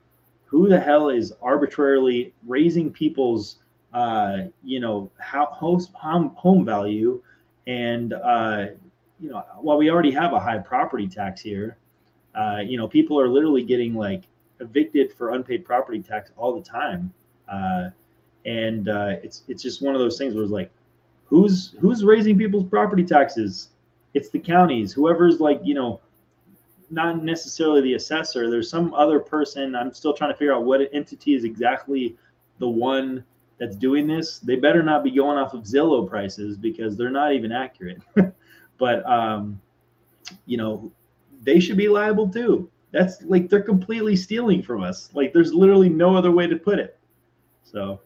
who 0.46 0.68
the 0.68 0.80
hell 0.80 1.10
is 1.10 1.32
arbitrarily 1.44 2.34
raising 2.48 2.92
people's 2.92 3.58
uh, 3.94 4.46
you 4.64 4.80
know 4.80 5.12
house 5.20 5.90
home, 5.94 6.30
home 6.30 6.66
value 6.66 7.22
and 7.68 8.14
uh, 8.14 8.66
you 9.20 9.30
know 9.30 9.44
while 9.62 9.78
we 9.78 9.92
already 9.92 10.10
have 10.10 10.34
a 10.34 10.40
high 10.40 10.58
property 10.58 11.08
tax 11.08 11.40
here 11.40 11.78
uh, 12.34 12.62
you 12.66 12.78
know 12.78 12.88
people 12.88 13.20
are 13.20 13.30
literally 13.30 13.62
getting 13.62 13.94
like 13.94 14.24
evicted 14.60 15.14
for 15.14 15.32
unpaid 15.32 15.66
property 15.66 16.02
tax 16.02 16.32
all 16.38 16.54
the 16.54 16.68
time 16.68 17.14
uh, 17.52 17.90
and 18.46 18.90
uh, 18.90 19.16
it's 19.24 19.44
it's 19.48 19.64
just 19.64 19.82
one 19.82 19.96
of 19.96 20.00
those 20.00 20.18
things 20.18 20.34
where 20.34 20.44
it's 20.44 20.52
like 20.52 20.72
who's 21.26 21.76
who's 21.80 22.04
raising 22.04 22.38
people's 22.38 22.66
property 22.66 23.04
taxes 23.04 23.70
it's 24.14 24.30
the 24.30 24.40
counties 24.40 24.92
whoever's 24.92 25.40
like 25.40 25.60
you 25.64 25.74
know 25.74 26.00
not 26.92 27.24
necessarily 27.24 27.82
the 27.82 27.94
assessor. 27.94 28.50
There's 28.50 28.70
some 28.70 28.94
other 28.94 29.20
person. 29.20 29.76
I'm 29.76 29.94
still 29.94 30.14
trying 30.14 30.32
to 30.32 30.38
figure 30.38 30.54
out 30.54 30.66
what 30.66 30.82
entity 30.94 31.36
is 31.36 31.44
exactly 31.44 32.18
the 32.60 32.70
one 32.70 33.24
that's 33.60 33.76
doing 33.76 34.08
this. 34.08 34.40
They 34.40 34.56
better 34.56 34.82
not 34.82 35.04
be 35.04 35.12
going 35.12 35.38
off 35.38 35.54
of 35.54 35.64
Zillow 35.64 36.08
prices 36.08 36.58
because 36.58 36.98
they're 36.98 37.12
not 37.12 37.34
even 37.34 37.52
accurate. 37.52 38.02
but 38.78 39.10
um, 39.10 39.62
you 40.46 40.58
know, 40.58 40.92
they 41.44 41.60
should 41.60 41.78
be 41.78 41.90
liable 41.90 42.28
too. 42.28 42.70
That's 42.92 43.22
like 43.24 43.50
they're 43.50 43.62
completely 43.62 44.16
stealing 44.16 44.64
from 44.64 44.84
us. 44.84 45.10
Like 45.14 45.34
there's 45.34 45.54
literally 45.54 45.90
no 45.90 46.16
other 46.16 46.32
way 46.32 46.48
to 46.48 46.56
put 46.56 46.80
it. 46.80 46.98
So 47.64 48.00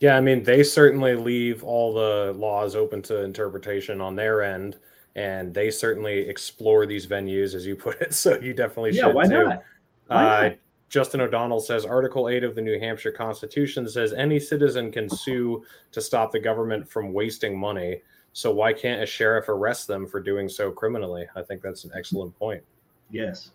yeah, 0.00 0.16
I 0.16 0.20
mean, 0.20 0.42
they 0.42 0.62
certainly 0.62 1.14
leave 1.14 1.62
all 1.62 1.92
the 1.92 2.32
laws 2.38 2.74
open 2.74 3.02
to 3.02 3.22
interpretation 3.22 4.00
on 4.00 4.16
their 4.16 4.42
end 4.42 4.78
and 5.16 5.52
they 5.52 5.70
certainly 5.70 6.20
explore 6.20 6.86
these 6.86 7.06
venues, 7.06 7.54
as 7.54 7.66
you 7.66 7.76
put 7.76 8.00
it. 8.00 8.14
So 8.20 8.38
you 8.40 8.54
definitely 8.54 8.92
yeah, 8.92 9.06
should 9.06 9.14
why 9.14 9.24
too. 9.26 9.44
Not? 9.44 9.62
Why 10.06 10.16
uh, 10.16 10.48
not? 10.48 10.56
Justin 10.88 11.20
O'Donnell 11.20 11.60
says 11.60 11.84
Article 11.84 12.28
8 12.28 12.42
of 12.42 12.54
the 12.54 12.62
New 12.62 12.78
Hampshire 12.80 13.12
Constitution 13.12 13.88
says 13.88 14.12
any 14.12 14.40
citizen 14.40 14.90
can 14.90 15.08
sue 15.08 15.64
to 15.92 16.00
stop 16.00 16.32
the 16.32 16.40
government 16.40 16.88
from 16.88 17.12
wasting 17.12 17.58
money. 17.58 18.02
So 18.32 18.52
why 18.52 18.72
can't 18.72 19.02
a 19.02 19.06
sheriff 19.06 19.48
arrest 19.48 19.86
them 19.86 20.06
for 20.06 20.20
doing 20.20 20.48
so 20.48 20.70
criminally? 20.70 21.26
I 21.36 21.42
think 21.42 21.62
that's 21.62 21.84
an 21.84 21.92
excellent 21.94 22.36
point. 22.38 22.62
Yes. 23.10 23.52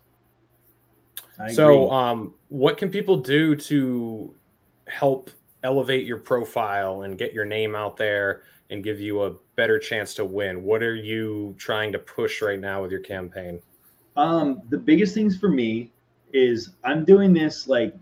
So 1.52 1.90
um, 1.90 2.34
what 2.48 2.78
can 2.78 2.90
people 2.90 3.16
do 3.16 3.54
to 3.56 4.34
help 4.88 5.30
elevate 5.62 6.06
your 6.06 6.18
profile 6.18 7.02
and 7.02 7.18
get 7.18 7.32
your 7.32 7.44
name 7.44 7.74
out 7.74 7.96
there 7.96 8.42
and 8.70 8.82
give 8.82 9.00
you 9.00 9.22
a 9.22 9.34
better 9.56 9.78
chance 9.78 10.14
to 10.14 10.24
win? 10.24 10.62
What 10.62 10.82
are 10.82 10.94
you 10.94 11.54
trying 11.58 11.92
to 11.92 11.98
push 11.98 12.42
right 12.42 12.60
now 12.60 12.82
with 12.82 12.90
your 12.90 13.00
campaign? 13.00 13.60
Um, 14.16 14.62
the 14.70 14.78
biggest 14.78 15.14
things 15.14 15.36
for 15.36 15.48
me 15.48 15.92
is 16.32 16.70
I'm 16.84 17.04
doing 17.04 17.32
this 17.32 17.68
like 17.68 17.94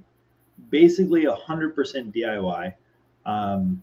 basically 0.71 1.25
a 1.25 1.35
hundred 1.35 1.75
percent 1.75 2.15
DIY. 2.15 2.75
Um, 3.27 3.83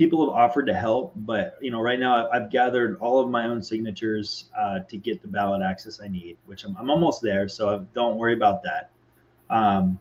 people 0.00 0.24
have 0.24 0.34
offered 0.34 0.66
to 0.66 0.72
help, 0.72 1.12
but 1.14 1.58
you 1.60 1.70
know, 1.70 1.78
right 1.78 2.00
now 2.00 2.26
I've 2.30 2.50
gathered 2.50 2.96
all 3.00 3.20
of 3.20 3.28
my 3.28 3.44
own 3.44 3.62
signatures 3.62 4.46
uh, 4.58 4.78
to 4.88 4.96
get 4.96 5.20
the 5.20 5.28
ballot 5.28 5.60
access 5.60 6.00
I 6.02 6.08
need, 6.08 6.38
which 6.46 6.64
I'm, 6.64 6.74
I'm 6.78 6.88
almost 6.88 7.20
there. 7.20 7.48
So 7.50 7.86
don't 7.92 8.16
worry 8.16 8.32
about 8.32 8.62
that. 8.62 8.92
Um, 9.50 10.00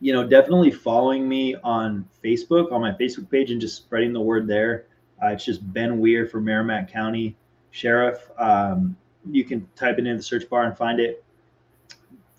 you 0.00 0.12
know, 0.12 0.26
definitely 0.26 0.72
following 0.72 1.28
me 1.28 1.54
on 1.62 2.08
Facebook 2.24 2.72
on 2.72 2.80
my 2.80 2.90
Facebook 2.90 3.30
page 3.30 3.52
and 3.52 3.60
just 3.60 3.76
spreading 3.76 4.12
the 4.12 4.20
word 4.20 4.48
there. 4.48 4.86
Uh, 5.22 5.28
it's 5.28 5.44
just 5.44 5.72
Ben 5.72 6.00
Weir 6.00 6.26
for 6.26 6.40
Merrimack 6.40 6.90
County 6.90 7.36
Sheriff. 7.70 8.28
Um, 8.36 8.96
you 9.30 9.44
can 9.44 9.64
type 9.76 10.00
it 10.00 10.08
in 10.08 10.16
the 10.16 10.22
search 10.24 10.50
bar 10.50 10.64
and 10.64 10.76
find 10.76 10.98
it. 10.98 11.22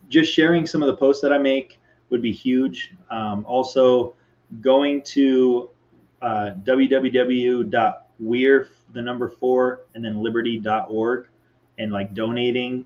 Just 0.10 0.34
sharing 0.34 0.68
some 0.68 0.84
of 0.84 0.88
the 0.88 0.98
posts 0.98 1.22
that 1.22 1.32
I 1.32 1.38
make 1.38 1.80
would 2.10 2.22
be 2.22 2.34
huge. 2.34 2.92
Um, 3.10 3.46
also, 3.48 4.14
going 4.60 5.02
to 5.04 5.70
uh, 6.26 6.52
www.weir, 6.64 7.70
the 8.94 9.02
number 9.02 9.30
four, 9.30 9.82
and 9.94 10.04
then 10.04 10.22
liberty.org 10.22 11.28
and 11.78 11.92
like 11.92 12.14
donating 12.14 12.86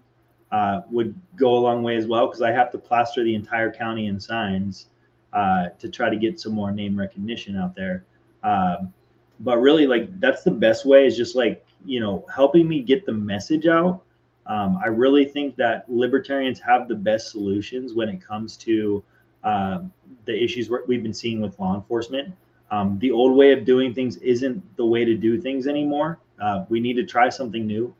uh, 0.52 0.82
would 0.92 1.16
go 1.36 1.56
a 1.56 1.62
long 1.62 1.82
way 1.82 1.96
as 1.96 2.06
well 2.06 2.28
because 2.28 2.42
I 2.42 2.52
have 2.52 2.72
to 2.72 2.78
plaster 2.78 3.24
the 3.24 3.34
entire 3.34 3.72
county 3.72 4.08
in 4.08 4.20
signs 4.20 4.88
uh, 5.32 5.70
to 5.80 5.90
try 5.90 6.10
to 6.10 6.18
get 6.18 6.40
some 6.40 6.54
more 6.54 6.72
name 6.72 7.00
recognition 7.00 7.56
out 7.56 7.76
there. 7.76 8.04
Um, 8.44 8.94
but 9.40 9.58
really 9.60 9.88
like 9.88 10.20
that's 10.20 10.44
the 10.44 10.52
best 10.52 10.86
way 10.86 11.06
is 11.06 11.16
just 11.16 11.36
like 11.36 11.66
you 11.86 12.00
know 12.00 12.26
helping 12.34 12.68
me 12.68 12.82
get 12.82 13.06
the 13.06 13.12
message 13.12 13.68
out 13.68 14.04
um, 14.48 14.78
i 14.84 14.88
really 14.88 15.26
think 15.26 15.56
that 15.56 15.86
libertarians 15.88 16.60
have 16.60 16.88
the 16.88 16.96
best 16.96 17.32
solutions 17.32 17.94
when 17.94 18.10
it 18.10 18.22
comes 18.26 18.58
to 18.58 19.04
uh, 19.44 19.80
the 20.26 20.44
issues 20.44 20.70
we've 20.88 21.04
been 21.04 21.14
seeing 21.14 21.40
with 21.42 21.58
law 21.60 21.76
enforcement 21.76 22.34
um, 22.72 23.00
the 23.00 23.12
old 23.12 23.36
way 23.36 23.52
of 23.52 23.66
doing 23.66 23.94
things 23.94 24.18
isn't 24.18 24.64
the 24.78 24.86
way 24.86 25.06
to 25.06 25.16
do 25.16 25.40
things 25.40 25.68
anymore. 25.68 26.20
Uh, 26.42 26.66
we 26.70 26.80
need 26.80 26.94
to 26.96 27.06
try 27.06 27.30
something 27.30 27.66
new. 27.66 27.94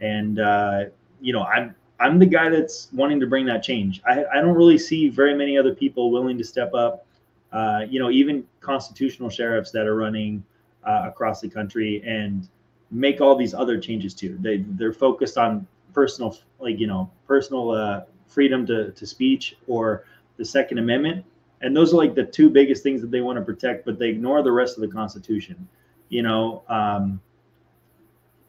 And 0.00 0.38
uh, 0.38 0.84
you 1.20 1.32
know 1.32 1.42
i'm 1.44 1.74
i'm 2.00 2.18
the 2.18 2.26
guy 2.26 2.48
that's 2.48 2.88
wanting 2.92 3.20
to 3.20 3.26
bring 3.26 3.46
that 3.46 3.62
change. 3.62 4.00
I, 4.06 4.24
I 4.32 4.40
don't 4.40 4.54
really 4.54 4.78
see 4.78 5.08
very 5.08 5.34
many 5.34 5.58
other 5.58 5.74
people 5.74 6.10
willing 6.10 6.38
to 6.38 6.44
step 6.44 6.74
up. 6.74 7.06
Uh, 7.52 7.80
you 7.88 7.98
know 7.98 8.10
even 8.10 8.44
constitutional 8.60 9.30
sheriffs 9.30 9.70
that 9.70 9.86
are 9.86 9.96
running 9.96 10.44
uh, 10.84 11.02
across 11.06 11.40
the 11.40 11.48
country 11.48 12.02
and 12.06 12.48
make 12.90 13.20
all 13.20 13.34
these 13.36 13.54
other 13.54 13.80
changes 13.80 14.14
too. 14.14 14.36
They 14.40 14.58
they're 14.58 14.92
focused 14.92 15.38
on 15.38 15.66
personal 15.94 16.36
like 16.60 16.78
you 16.78 16.86
know 16.86 17.10
personal 17.26 17.70
uh, 17.70 18.02
freedom 18.26 18.66
to 18.66 18.92
to 18.92 19.06
speech 19.06 19.56
or 19.66 20.04
the 20.36 20.44
Second 20.44 20.78
Amendment, 20.78 21.24
and 21.60 21.76
those 21.76 21.92
are 21.92 21.96
like 21.96 22.14
the 22.14 22.24
two 22.24 22.50
biggest 22.50 22.82
things 22.82 23.00
that 23.00 23.10
they 23.10 23.20
want 23.20 23.38
to 23.38 23.44
protect, 23.44 23.84
but 23.84 23.98
they 23.98 24.08
ignore 24.08 24.42
the 24.42 24.52
rest 24.52 24.76
of 24.76 24.82
the 24.82 24.88
Constitution. 24.88 25.68
You 26.08 26.22
know. 26.22 26.64
Um, 26.68 27.20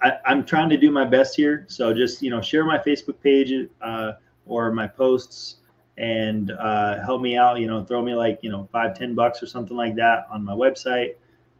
I, 0.01 0.13
am 0.27 0.45
trying 0.45 0.69
to 0.69 0.77
do 0.77 0.91
my 0.91 1.03
best 1.03 1.35
here. 1.35 1.65
So 1.67 1.93
just 1.93 2.21
you 2.21 2.29
know, 2.29 2.39
share 2.41 2.63
my 2.63 2.77
Facebook 2.77 3.21
page 3.21 3.67
uh, 3.81 4.13
or 4.45 4.71
my 4.71 4.87
posts 4.87 5.57
and 5.97 6.51
uh, 6.51 7.03
help 7.03 7.21
me 7.21 7.35
out. 7.35 7.59
You 7.59 7.67
know, 7.67 7.83
throw 7.83 8.01
me 8.01 8.15
like 8.15 8.39
you 8.41 8.49
know 8.49 8.69
five, 8.71 8.97
ten 8.97 9.13
bucks 9.13 9.43
or 9.43 9.47
something 9.47 9.75
like 9.75 9.95
that 9.95 10.25
on 10.31 10.45
my 10.45 10.53
website 10.53 11.15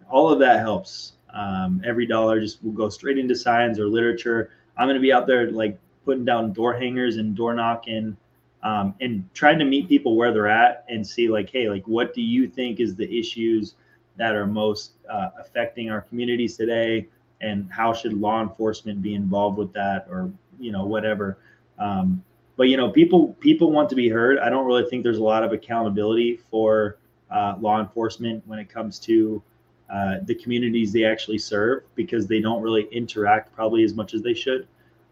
all 0.10 0.30
of 0.32 0.40
that 0.40 0.60
helps. 0.60 1.14
Um, 1.34 1.82
every 1.86 2.08
dollar 2.08 2.40
just 2.40 2.64
will 2.64 2.72
go 2.72 2.90
straight 2.90 3.18
into 3.18 3.36
science 3.36 3.80
or 3.80 3.88
literature. 3.88 4.52
I'm 4.78 4.88
going 4.88 4.96
to 4.96 5.02
be 5.02 5.14
out 5.14 5.28
there 5.28 5.52
like 5.52 5.78
putting 6.06 6.26
down 6.26 6.54
door 6.54 6.74
hangers 6.74 7.18
and 7.18 7.36
door 7.36 7.54
knocking 7.54 8.18
um, 8.64 8.94
and 9.00 9.28
trying 9.34 9.60
to 9.60 9.66
meet 9.66 9.88
people 9.88 10.16
where 10.16 10.34
they're 10.34 10.48
at 10.48 10.86
and 10.90 11.06
see 11.06 11.30
like, 11.30 11.50
hey, 11.50 11.70
like 11.70 11.88
what 11.88 12.14
do 12.14 12.22
you 12.22 12.48
think 12.48 12.80
is 12.80 12.96
the 12.96 13.10
issues 13.18 13.76
that 14.18 14.36
are 14.36 14.46
most 14.46 14.94
uh, 15.10 15.30
affecting 15.40 15.90
our 15.90 16.02
communities 16.02 16.58
today, 16.58 17.08
and 17.42 17.72
how 17.72 17.94
should 17.94 18.14
law 18.14 18.42
enforcement 18.42 19.02
be 19.02 19.16
involved 19.16 19.58
with 19.58 19.72
that, 19.74 20.08
or 20.10 20.32
you 20.60 20.72
know 20.72 20.86
whatever. 20.86 21.38
Um, 21.78 22.22
but 22.58 22.68
you 22.68 22.76
know, 22.76 22.90
people 22.90 23.34
people 23.40 23.72
want 23.72 23.90
to 23.90 23.96
be 23.96 24.10
heard. 24.10 24.40
I 24.40 24.50
don't 24.50 24.66
really 24.66 24.88
think 24.90 25.04
there's 25.04 25.20
a 25.20 25.24
lot 25.24 25.44
of 25.44 25.54
accountability 25.54 26.42
for 26.52 26.98
uh, 27.32 27.56
law 27.62 27.80
enforcement 27.80 28.44
when 28.46 28.60
it 28.60 28.68
comes 28.68 29.00
to 29.00 29.42
uh, 29.90 30.18
the 30.24 30.36
communities 30.36 30.92
they 30.92 31.06
actually 31.06 31.38
serve 31.38 31.84
because 31.96 32.28
they 32.28 32.42
don't 32.42 32.62
really 32.62 32.90
interact 32.92 33.56
probably 33.56 33.86
as 33.86 33.94
much 33.94 34.14
as 34.14 34.22
they 34.22 34.34
should, 34.34 34.68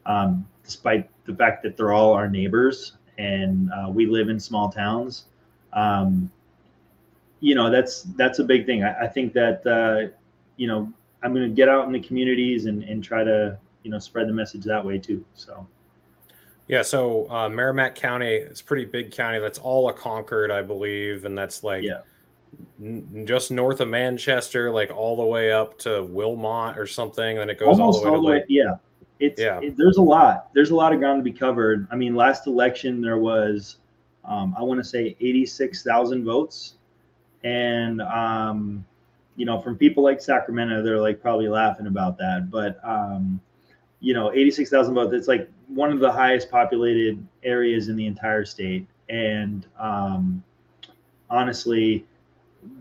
um, 0.06 0.46
despite 0.66 1.10
the 1.26 1.34
fact 1.34 1.64
that 1.64 1.78
they're 1.78 1.94
all 1.94 2.12
our 2.12 2.30
neighbors 2.30 2.98
and 3.18 3.70
uh, 3.72 3.90
we 3.90 4.06
live 4.06 4.30
in 4.30 4.40
small 4.40 4.70
towns. 4.70 5.26
Um, 5.74 6.32
you 7.40 7.56
know, 7.56 7.70
that's 7.70 8.04
that's 8.18 8.40
a 8.40 8.44
big 8.44 8.66
thing. 8.66 8.84
I, 8.84 9.06
I 9.06 9.08
think 9.08 9.34
that 9.34 9.66
uh, 9.66 10.14
you 10.56 10.68
know 10.68 10.92
I'm 11.24 11.34
going 11.34 11.48
to 11.48 11.56
get 11.56 11.70
out 11.70 11.86
in 11.86 11.92
the 11.92 12.00
communities 12.00 12.66
and 12.66 12.84
and 12.84 13.04
try 13.04 13.24
to 13.24 13.58
you 13.84 13.92
know 13.92 14.00
spread 14.00 14.28
the 14.28 14.34
message 14.34 14.64
that 14.64 14.84
way 14.84 14.98
too. 14.98 15.24
So. 15.36 15.68
Yeah, 16.68 16.82
so 16.82 17.32
uh, 17.32 17.48
Merrimack 17.48 17.96
County, 17.96 18.28
it's 18.28 18.62
pretty 18.62 18.84
big 18.84 19.12
county. 19.12 19.40
That's 19.40 19.58
all 19.58 19.88
a 19.88 19.94
Concord, 19.94 20.52
I 20.52 20.62
believe, 20.62 21.24
and 21.24 21.38
that's 21.38 21.64
like 21.64 21.84
yeah 21.84 22.02
just 23.26 23.52
north 23.52 23.82
of 23.82 23.88
Manchester, 23.88 24.72
like 24.72 24.96
all 24.96 25.16
the 25.16 25.26
way 25.26 25.52
up 25.52 25.78
to 25.80 26.04
Wilmot 26.04 26.78
or 26.78 26.88
something, 26.88 27.40
and 27.40 27.50
it 27.50 27.60
goes 27.60 27.80
Almost 27.80 28.06
all 28.06 28.06
the 28.06 28.12
way. 28.12 28.16
All 28.16 28.22
the 28.22 28.28
way 28.28 28.46
yeah, 28.48 28.76
it's 29.20 29.42
yeah. 29.42 29.60
It, 29.62 29.78
there's 29.78 29.98
a 29.98 30.02
lot. 30.02 30.50
There's 30.54 30.72
a 30.72 30.76
lot 30.76 30.94
of 30.94 31.00
ground 31.00 31.20
to 31.20 31.24
be 31.24 31.38
covered. 31.38 31.88
I 31.92 31.96
mean, 31.96 32.16
last 32.16 32.48
election 32.48 33.02
there 33.02 33.18
was, 33.18 33.78
um, 34.26 34.56
I 34.58 34.64
want 34.64 34.80
to 34.80 34.84
say, 34.84 35.16
eighty-six 35.20 35.84
thousand 35.84 36.26
votes, 36.26 36.76
and 37.44 38.02
um, 38.02 38.86
you 39.36 39.46
know, 39.46 39.60
from 39.60 39.78
people 39.78 40.04
like 40.04 40.22
Sacramento, 40.22 40.84
they're 40.84 41.00
like 41.00 41.22
probably 41.22 41.48
laughing 41.48 41.88
about 41.88 42.18
that, 42.18 42.50
but 42.52 42.80
um, 42.84 43.40
you 44.00 44.14
know, 44.14 44.32
eighty-six 44.34 44.70
thousand 44.70 44.94
votes. 44.94 45.14
It's 45.14 45.28
like 45.28 45.50
one 45.68 45.92
of 45.92 46.00
the 46.00 46.12
highest 46.12 46.50
populated 46.50 47.26
areas 47.44 47.90
in 47.90 47.96
the 47.96 48.06
entire 48.06 48.46
state, 48.46 48.88
and 49.10 49.66
um, 49.80 50.44
honestly 51.30 52.06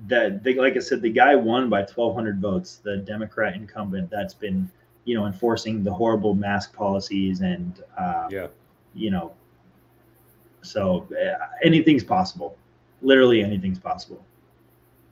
that 0.08 0.42
they, 0.42 0.54
like 0.54 0.76
I 0.76 0.80
said, 0.80 1.02
the 1.02 1.10
guy 1.10 1.34
won 1.34 1.68
by 1.68 1.80
1,200 1.80 2.40
votes. 2.40 2.80
The 2.82 2.98
Democrat 2.98 3.54
incumbent 3.54 4.10
that's 4.10 4.34
been, 4.34 4.70
you 5.06 5.14
know, 5.14 5.24
enforcing 5.26 5.82
the 5.82 5.92
horrible 5.92 6.34
mask 6.34 6.74
policies 6.74 7.40
and, 7.40 7.82
uh, 7.96 8.28
yeah, 8.30 8.48
you 8.92 9.10
know, 9.10 9.32
So 10.66 11.06
uh, 11.12 11.46
anything's 11.62 12.04
possible. 12.04 12.56
Literally 13.02 13.42
anything's 13.42 13.78
possible. 13.78 14.24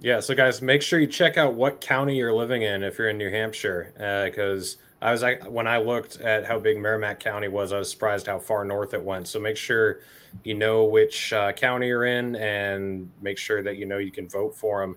Yeah. 0.01 0.21
So 0.21 0.35
guys, 0.35 0.61
make 0.61 0.83
sure 0.83 0.99
you 0.99 1.07
check 1.07 1.39
out 1.39 1.55
what 1.55 1.81
county 1.81 2.17
you're 2.17 2.35
living 2.35 2.63
in 2.63 2.83
if 2.83 2.99
you're 2.99 3.09
in 3.09 3.17
New 3.17 3.31
Hampshire, 3.31 3.93
because 4.29 4.77
uh, 5.01 5.07
I 5.07 5.13
was 5.13 5.23
like, 5.23 5.45
when 5.45 5.67
I 5.67 5.79
looked 5.79 6.21
at 6.21 6.45
how 6.45 6.59
big 6.59 6.79
Merrimack 6.79 7.21
County 7.21 7.49
was, 7.49 7.73
I 7.73 7.79
was 7.79 7.91
surprised 7.91 8.27
how 8.27 8.39
far 8.39 8.65
north 8.65 8.95
it 8.95 9.03
went. 9.03 9.29
So 9.29 9.39
make 9.39 9.57
sure 9.57 10.01
you 10.43 10.55
know 10.55 10.85
which 10.85 11.33
uh, 11.33 11.53
county 11.53 11.87
you're 11.87 12.07
in, 12.07 12.37
and 12.37 13.09
make 13.23 13.39
sure 13.39 13.63
that 13.63 13.77
you 13.77 13.87
know 13.87 13.99
you 13.99 14.11
can 14.11 14.29
vote 14.29 14.57
for 14.57 14.81
them. 14.81 14.97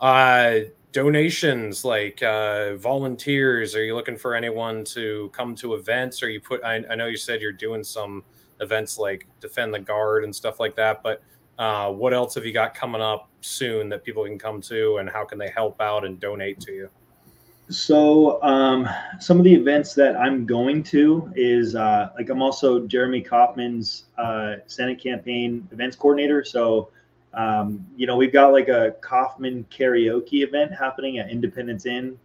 Uh, 0.00 0.68
donations 0.94 1.84
like 1.84 2.22
uh, 2.22 2.76
volunteers. 2.76 3.74
Are 3.74 3.84
you 3.84 3.94
looking 3.94 4.16
for 4.16 4.34
anyone 4.34 4.84
to 4.84 5.28
come 5.34 5.54
to 5.56 5.74
events? 5.74 6.22
Or 6.22 6.30
you 6.30 6.40
put? 6.40 6.64
I, 6.64 6.82
I 6.88 6.94
know 6.94 7.06
you 7.06 7.18
said 7.18 7.42
you're 7.42 7.52
doing 7.52 7.84
some 7.84 8.24
events 8.60 8.96
like 8.96 9.26
defend 9.40 9.74
the 9.74 9.80
guard 9.80 10.24
and 10.24 10.34
stuff 10.34 10.60
like 10.60 10.74
that, 10.76 11.02
but 11.02 11.20
uh, 11.58 11.90
what 11.90 12.14
else 12.14 12.34
have 12.36 12.46
you 12.46 12.52
got 12.52 12.74
coming 12.74 13.02
up 13.02 13.28
soon 13.42 13.88
that 13.90 14.04
people 14.04 14.24
can 14.24 14.38
come 14.38 14.62
to, 14.62 14.96
and 14.96 15.10
how 15.10 15.24
can 15.24 15.36
they 15.36 15.50
help 15.50 15.80
out 15.82 16.06
and 16.06 16.18
donate 16.18 16.60
to 16.60 16.72
you? 16.72 16.88
So 17.70 18.42
um, 18.42 18.88
some 19.20 19.38
of 19.38 19.44
the 19.44 19.54
events 19.54 19.94
that 19.94 20.16
I'm 20.16 20.46
going 20.46 20.82
to 20.84 21.32
is 21.34 21.74
uh, 21.74 22.10
like 22.16 22.30
I'm 22.30 22.40
also 22.40 22.86
Jeremy 22.86 23.20
kauffman's 23.20 24.04
uh, 24.16 24.56
Senate 24.66 25.02
campaign 25.02 25.66
events 25.72 25.96
coordinator. 25.96 26.44
So 26.44 26.90
um, 27.36 27.86
you 27.96 28.06
know 28.06 28.16
we've 28.16 28.32
got 28.32 28.52
like 28.52 28.68
a 28.68 28.94
Kauffman 29.00 29.66
karaoke 29.70 30.44
event 30.44 30.72
happening 30.72 31.18
at 31.18 31.30
Independence 31.30 31.86
Inn, 31.86 32.18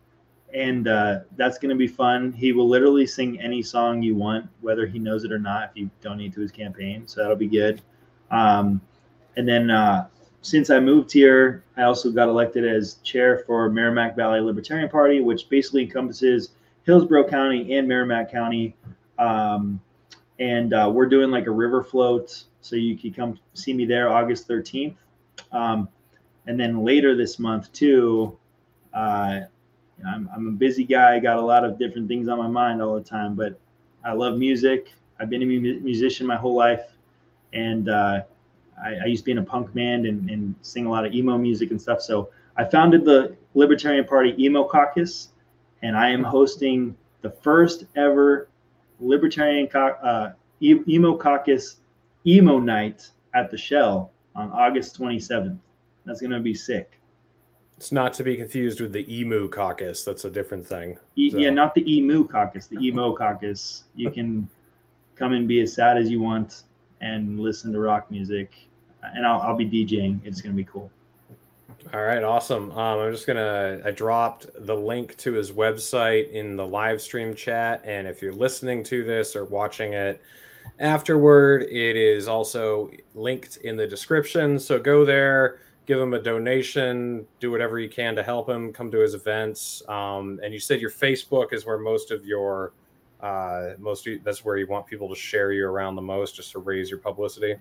and 0.54 0.88
uh, 0.88 1.19
that's 1.36 1.58
going 1.58 1.69
to 1.69 1.76
be 1.76 1.88
fun. 1.88 2.32
He 2.34 2.54
will 2.54 2.67
literally 2.67 3.06
sing 3.06 3.39
any 3.39 3.62
song 3.62 4.02
you 4.02 4.15
want, 4.15 4.50
whether 4.62 4.86
he 4.86 5.00
knows 5.00 5.24
it 5.24 5.32
or 5.32 5.39
not. 5.39 5.72
If 5.72 5.78
you 5.78 5.89
donate 6.02 6.34
to 6.34 6.41
his 6.41 6.52
campaign, 6.52 7.08
so 7.08 7.22
that'll 7.22 7.36
be 7.36 7.48
good. 7.48 7.82
Um, 8.32 8.82
and 9.36 9.48
then 9.48 9.69
uh, 9.72 10.08
since 10.41 10.69
I 10.69 10.80
moved 10.80 11.12
here, 11.12 11.63
I 11.78 11.84
also 11.84 12.12
got 12.12 12.30
elected 12.30 12.65
as 12.65 12.95
chair 13.04 13.43
for 13.45 13.69
Merrimack 13.69 14.15
Valley 14.15 14.39
Libertarian 14.39 14.89
Party, 14.89 15.22
which 15.22 15.50
basically 15.50 15.84
encompasses 15.84 16.52
Hillsborough 16.84 17.28
County 17.28 17.78
and 17.78 17.88
Merrimack 17.88 18.32
County. 18.32 18.76
Um, 19.17 19.82
and 20.39 20.74
uh, 20.74 20.89
we're 20.93 21.08
doing 21.08 21.30
like 21.30 21.48
a 21.48 21.52
river 21.52 21.84
float, 21.84 22.45
so 22.62 22.76
you 22.76 22.98
can 22.98 23.13
come 23.13 23.39
see 23.54 23.74
me 23.74 23.86
there 23.86 24.10
August 24.10 24.48
13th. 24.48 24.95
Um, 25.52 25.89
and 26.48 26.60
then 26.60 26.84
later 26.84 27.15
this 27.15 27.39
month 27.39 27.72
too, 27.74 28.38
uh, 28.93 29.41
I'm, 30.08 30.30
I'm 30.34 30.48
a 30.48 30.52
busy 30.52 30.84
guy. 30.84 31.15
I 31.15 31.19
got 31.19 31.38
a 31.38 31.41
lot 31.41 31.63
of 31.63 31.78
different 31.78 32.08
things 32.08 32.28
on 32.28 32.38
my 32.38 32.48
mind 32.48 32.82
all 32.82 32.95
the 32.95 33.04
time, 33.04 33.36
but 33.36 33.60
I 34.04 34.13
love 34.13 34.38
music. 34.38 34.93
I've 35.19 35.30
been 35.30 35.43
a 35.43 35.45
musician 35.45 36.26
my 36.26 36.38
whole 36.38 36.56
life, 36.56 36.86
and 37.54 37.89
uh, 37.89 38.22
I, 38.82 38.95
I, 39.04 39.06
used 39.06 39.24
to 39.24 39.26
be 39.26 39.32
in 39.34 39.39
a 39.39 39.43
punk 39.43 39.74
band 39.74 40.06
and, 40.06 40.30
and, 40.30 40.56
sing 40.62 40.86
a 40.86 40.89
lot 40.89 41.06
of 41.06 41.13
emo 41.13 41.38
music 41.38 41.72
and 41.72 41.82
stuff. 41.82 42.02
So 42.02 42.30
I 42.56 42.63
founded 42.63 43.04
the 43.04 43.36
Libertarian 43.54 44.06
Party 44.06 44.34
Emo 44.41 44.63
Caucus, 44.63 45.30
and 45.82 45.98
I 45.98 46.10
am 46.10 46.24
hosting 46.24 46.95
the 47.22 47.30
first 47.30 47.86
ever 47.98 48.48
Libertarian 49.02 49.67
uh, 49.76 50.32
Emo 50.62 51.17
Caucus 51.17 51.78
Emo 52.26 52.60
Night 52.60 53.10
at 53.34 53.52
the 53.52 53.58
Shell 53.58 54.12
on 54.36 54.52
August 54.52 55.00
27th. 55.00 55.58
That's 56.06 56.22
going 56.22 56.32
to 56.32 56.40
be 56.40 56.54
sick. 56.54 57.00
It's 57.78 57.92
not 57.92 58.14
to 58.16 58.24
be 58.24 58.36
confused 58.36 58.82
with 58.82 58.92
the 58.92 59.06
Emu 59.14 59.48
Caucus. 59.50 60.04
That's 60.04 60.26
a 60.26 60.30
different 60.30 60.68
thing. 60.68 60.98
E- 61.16 61.32
so. 61.32 61.38
Yeah, 61.38 61.50
not 61.50 61.74
the 61.74 61.90
Emu 61.90 62.28
Caucus, 62.28 62.68
the 62.68 62.78
Emo 62.80 63.16
Caucus. 63.18 63.84
You 63.96 64.12
can 64.12 64.50
come 65.16 65.34
and 65.34 65.48
be 65.48 65.62
as 65.62 65.74
sad 65.74 65.98
as 65.98 66.10
you 66.10 66.20
want 66.20 66.64
and 67.02 67.40
listen 67.40 67.72
to 67.72 67.80
rock 67.80 68.12
music 68.12 68.70
and 69.04 69.26
I'll, 69.26 69.42
I'll 69.42 69.56
be 69.56 69.66
DJing. 69.66 70.20
It's 70.24 70.42
going 70.42 70.54
to 70.54 70.58
be 70.58 70.66
cool. 70.66 70.92
All 71.94 72.02
right, 72.02 72.24
awesome. 72.24 72.72
Um, 72.72 73.00
I'm 73.00 73.12
just 73.12 73.26
gonna. 73.26 73.82
I 73.86 73.92
dropped 73.92 74.48
the 74.66 74.76
link 74.76 75.16
to 75.18 75.34
his 75.34 75.52
website 75.52 76.30
in 76.32 76.58
the 76.58 76.68
live 76.68 77.02
stream 77.02 77.34
chat, 77.34 77.82
and 77.86 78.06
if 78.06 78.22
you're 78.22 78.34
listening 78.34 78.84
to 78.86 79.04
this 79.04 79.36
or 79.36 79.46
watching 79.46 79.94
it 79.94 80.22
afterward, 80.80 81.63
it 81.63 81.96
is 81.96 82.28
also 82.28 82.89
linked 83.13 83.58
in 83.58 83.76
the 83.76 83.86
description. 83.86 84.58
So 84.58 84.80
go 84.80 85.06
there, 85.06 85.60
give 85.86 86.00
him 86.00 86.13
a 86.13 86.22
donation, 86.22 87.26
do 87.39 87.52
whatever 87.52 87.80
you 87.80 87.89
can 87.89 88.15
to 88.15 88.24
help 88.24 88.50
him 88.50 88.72
come 88.72 88.89
to 88.92 89.00
his 89.00 89.13
events. 89.13 89.84
Um, 89.88 90.39
and 90.44 90.54
you 90.54 90.60
said 90.60 90.82
your 90.82 90.92
Facebook 90.92 91.54
is 91.54 91.65
where 91.65 91.78
most 91.78 92.12
of 92.12 92.26
your 92.26 92.74
uh, 93.22 93.72
most 93.80 94.08
that's 94.24 94.46
where 94.46 94.58
you 94.58 94.65
want 94.68 94.88
people 94.88 95.10
to 95.10 95.15
share 95.15 95.52
you 95.52 95.65
around 95.65 95.96
the 95.96 96.02
most, 96.02 96.36
just 96.36 96.54
to 96.54 96.60
raise 96.60 96.89
your 96.89 97.00
publicity. 97.00 97.56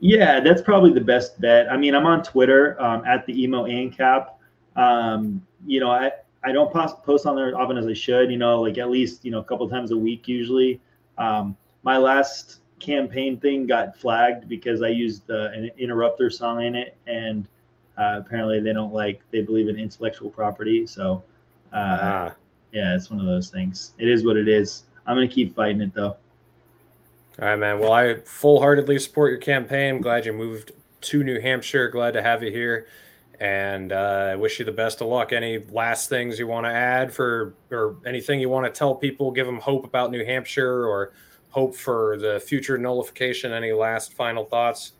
Yeah, 0.00 0.40
that's 0.40 0.62
probably 0.62 0.92
the 0.92 1.00
best 1.00 1.40
bet. 1.40 1.70
I 1.70 1.76
mean, 1.76 1.94
I'm 1.94 2.06
on 2.06 2.22
Twitter 2.22 2.80
um, 2.82 3.04
at 3.04 3.24
the 3.26 3.40
emo 3.40 3.64
ancap. 3.64 4.30
Um, 4.74 5.46
you 5.64 5.78
know, 5.80 5.90
I 5.90 6.10
I 6.44 6.52
don't 6.52 6.72
post 6.72 7.02
post 7.04 7.26
on 7.26 7.36
there 7.36 7.56
often 7.56 7.76
as 7.76 7.86
I 7.86 7.92
should. 7.92 8.30
You 8.30 8.36
know, 8.36 8.60
like 8.60 8.78
at 8.78 8.90
least 8.90 9.24
you 9.24 9.30
know 9.30 9.38
a 9.38 9.44
couple 9.44 9.68
times 9.68 9.92
a 9.92 9.96
week 9.96 10.26
usually. 10.26 10.80
Um, 11.18 11.56
my 11.82 11.96
last 11.96 12.60
campaign 12.78 13.38
thing 13.38 13.66
got 13.66 13.96
flagged 13.96 14.48
because 14.48 14.82
I 14.82 14.88
used 14.88 15.30
uh, 15.30 15.50
an 15.52 15.70
interrupter 15.78 16.30
song 16.30 16.62
in 16.64 16.74
it, 16.74 16.96
and 17.06 17.46
uh, 17.96 18.20
apparently 18.24 18.60
they 18.60 18.72
don't 18.72 18.92
like 18.92 19.20
they 19.30 19.42
believe 19.42 19.68
in 19.68 19.78
intellectual 19.78 20.30
property. 20.30 20.86
So, 20.86 21.22
uh, 21.72 21.98
ah. 22.00 22.34
yeah, 22.72 22.94
it's 22.94 23.10
one 23.10 23.20
of 23.20 23.26
those 23.26 23.50
things. 23.50 23.92
It 23.98 24.08
is 24.08 24.24
what 24.24 24.36
it 24.36 24.48
is. 24.48 24.84
I'm 25.06 25.16
gonna 25.16 25.28
keep 25.28 25.54
fighting 25.54 25.80
it 25.80 25.94
though. 25.94 26.16
All 27.40 27.48
right, 27.48 27.56
man. 27.56 27.78
Well, 27.78 27.92
I 27.92 28.16
full 28.24 28.60
heartedly 28.60 28.98
support 28.98 29.30
your 29.30 29.40
campaign. 29.40 30.00
Glad 30.00 30.26
you 30.26 30.32
moved 30.32 30.72
to 31.02 31.22
New 31.22 31.40
Hampshire. 31.40 31.88
Glad 31.88 32.12
to 32.14 32.22
have 32.22 32.42
you 32.42 32.50
here. 32.50 32.88
And 33.40 33.92
uh, 33.92 34.30
I 34.32 34.34
wish 34.34 34.58
you 34.58 34.64
the 34.64 34.72
best 34.72 35.00
of 35.00 35.06
luck. 35.06 35.32
Any 35.32 35.58
last 35.70 36.08
things 36.08 36.40
you 36.40 36.48
want 36.48 36.66
to 36.66 36.72
add 36.72 37.12
for, 37.12 37.54
or 37.70 37.94
anything 38.04 38.40
you 38.40 38.48
want 38.48 38.66
to 38.66 38.76
tell 38.76 38.96
people, 38.96 39.30
give 39.30 39.46
them 39.46 39.60
hope 39.60 39.84
about 39.84 40.10
New 40.10 40.24
Hampshire 40.24 40.84
or 40.84 41.12
hope 41.50 41.74
for 41.74 42.16
the 42.18 42.40
future 42.40 42.78
nullification? 42.78 43.52
Any 43.52 43.72
last 43.72 44.12
final 44.12 44.44
thoughts? 44.44 44.92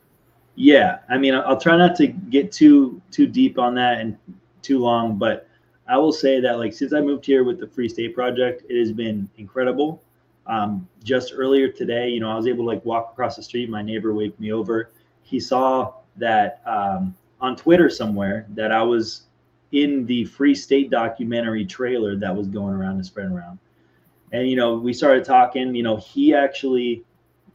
Yeah, 0.54 0.98
I 1.08 1.18
mean, 1.18 1.34
I'll 1.34 1.60
try 1.60 1.76
not 1.76 1.94
to 1.96 2.08
get 2.08 2.50
too 2.50 3.00
too 3.10 3.26
deep 3.26 3.58
on 3.58 3.74
that 3.76 4.00
and 4.00 4.16
too 4.62 4.80
long, 4.80 5.16
but 5.16 5.48
I 5.86 5.96
will 5.96 6.12
say 6.12 6.40
that 6.40 6.58
like 6.58 6.72
since 6.72 6.92
I 6.92 7.00
moved 7.00 7.24
here 7.24 7.44
with 7.44 7.60
the 7.60 7.66
Free 7.66 7.88
State 7.88 8.14
Project, 8.14 8.64
it 8.68 8.78
has 8.78 8.92
been 8.92 9.28
incredible. 9.38 10.02
Um, 10.46 10.88
just 11.04 11.32
earlier 11.34 11.68
today, 11.68 12.08
you 12.08 12.20
know, 12.20 12.30
I 12.30 12.34
was 12.34 12.46
able 12.46 12.64
to 12.64 12.68
like 12.68 12.84
walk 12.84 13.12
across 13.12 13.36
the 13.36 13.42
street. 13.42 13.70
My 13.70 13.82
neighbor 13.82 14.14
waved 14.14 14.40
me 14.40 14.52
over. 14.52 14.90
He 15.22 15.38
saw 15.38 15.92
that 16.16 16.60
um, 16.66 17.14
on 17.40 17.54
Twitter 17.54 17.88
somewhere 17.88 18.46
that 18.50 18.72
I 18.72 18.82
was 18.82 19.24
in 19.72 20.06
the 20.06 20.24
Free 20.24 20.54
State 20.54 20.90
documentary 20.90 21.64
trailer 21.64 22.16
that 22.16 22.34
was 22.34 22.48
going 22.48 22.74
around 22.74 22.96
and 22.96 23.06
spreading 23.06 23.32
around. 23.32 23.58
And 24.32 24.48
you 24.48 24.56
know, 24.56 24.74
we 24.78 24.92
started 24.92 25.24
talking. 25.24 25.74
You 25.74 25.82
know, 25.82 25.96
he 25.96 26.34
actually 26.34 27.04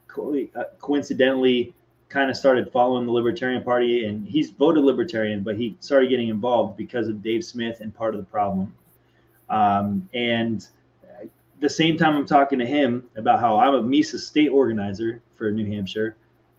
co- 0.07 0.47
uh, 0.55 0.63
coincidentally 0.79 1.73
kind 2.09 2.29
of 2.29 2.37
started 2.37 2.71
following 2.71 3.05
the 3.05 3.11
Libertarian 3.11 3.63
Party, 3.63 4.05
and 4.05 4.27
he's 4.27 4.51
voted 4.51 4.83
Libertarian, 4.83 5.43
but 5.43 5.55
he 5.55 5.75
started 5.79 6.09
getting 6.09 6.29
involved 6.29 6.77
because 6.77 7.07
of 7.07 7.23
Dave 7.23 7.43
Smith 7.43 7.79
and 7.79 7.93
part 7.93 8.13
of 8.13 8.19
the 8.19 8.25
problem. 8.25 8.73
Um, 9.49 10.07
and 10.13 10.67
the 11.63 11.69
same 11.69 11.97
time 11.97 12.15
I'm 12.17 12.25
talking 12.25 12.59
to 12.59 12.65
him 12.65 13.05
about 13.15 13.39
how 13.39 13.57
I'm 13.57 13.73
a 13.73 13.81
Mises 13.81 14.27
state 14.27 14.49
organizer 14.49 15.21
for 15.35 15.49
New 15.49 15.65
Hampshire, 15.65 16.17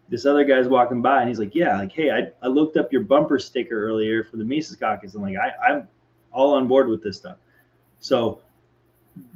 this 0.09 0.25
other 0.25 0.45
guy's 0.45 0.67
walking 0.67 1.03
by 1.03 1.21
and 1.21 1.29
he's 1.29 1.39
like, 1.39 1.55
Yeah, 1.55 1.79
like, 1.79 1.93
hey, 1.93 2.11
I, 2.11 2.31
I 2.43 2.49
looked 2.49 2.77
up 2.79 2.91
your 2.91 3.03
bumper 3.03 3.39
sticker 3.39 3.87
earlier 3.87 4.25
for 4.25 4.39
the 4.39 4.45
Mises 4.45 4.77
caucus. 4.77 5.15
And 5.15 5.23
like, 5.23 5.37
I, 5.37 5.73
I'm 5.73 5.89
all 6.33 6.55
on 6.55 6.67
board 6.67 6.89
with 6.89 7.03
this 7.03 7.19
stuff. 7.19 7.37
So 8.01 8.41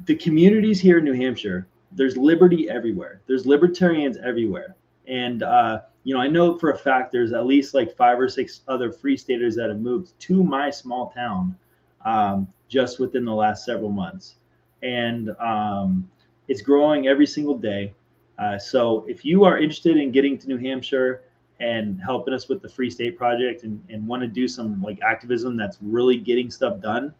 the 0.05 0.15
communities 0.15 0.79
here 0.79 0.99
in 0.99 1.05
New 1.05 1.13
Hampshire, 1.13 1.67
there's 1.91 2.17
liberty 2.17 2.69
everywhere. 2.69 3.21
There's 3.27 3.45
libertarians 3.45 4.17
everywhere. 4.17 4.75
And 5.07 5.43
uh, 5.43 5.81
you 6.03 6.13
know, 6.13 6.21
I 6.21 6.27
know 6.27 6.57
for 6.57 6.71
a 6.71 6.77
fact 6.77 7.11
there's 7.11 7.33
at 7.33 7.45
least 7.45 7.73
like 7.73 7.95
five 7.95 8.19
or 8.19 8.29
six 8.29 8.61
other 8.67 8.91
free 8.91 9.17
staters 9.17 9.55
that 9.55 9.69
have 9.69 9.79
moved 9.79 10.17
to 10.19 10.43
my 10.43 10.69
small 10.69 11.11
town 11.11 11.57
um, 12.05 12.47
just 12.67 12.99
within 12.99 13.25
the 13.25 13.33
last 13.33 13.65
several 13.65 13.91
months 13.91 14.35
and 14.81 15.31
um, 15.39 16.09
it's 16.47 16.61
growing 16.61 17.07
every 17.07 17.27
single 17.27 17.57
day. 17.57 17.93
Uh, 18.37 18.57
so 18.57 19.05
if 19.07 19.25
you 19.25 19.43
are 19.43 19.57
interested 19.57 19.97
in 19.97 20.11
getting 20.11 20.37
to 20.37 20.47
New 20.47 20.57
Hampshire 20.57 21.23
and 21.59 22.01
helping 22.01 22.33
us 22.33 22.47
with 22.47 22.61
the 22.61 22.69
Free 22.69 22.89
State 22.89 23.17
Project 23.17 23.63
and, 23.63 23.83
and 23.89 24.07
want 24.07 24.21
to 24.21 24.27
do 24.27 24.47
some 24.47 24.81
like 24.81 25.01
activism 25.01 25.57
that's 25.57 25.77
really 25.81 26.17
getting 26.17 26.49
stuff 26.49 26.79
done, 26.81 27.13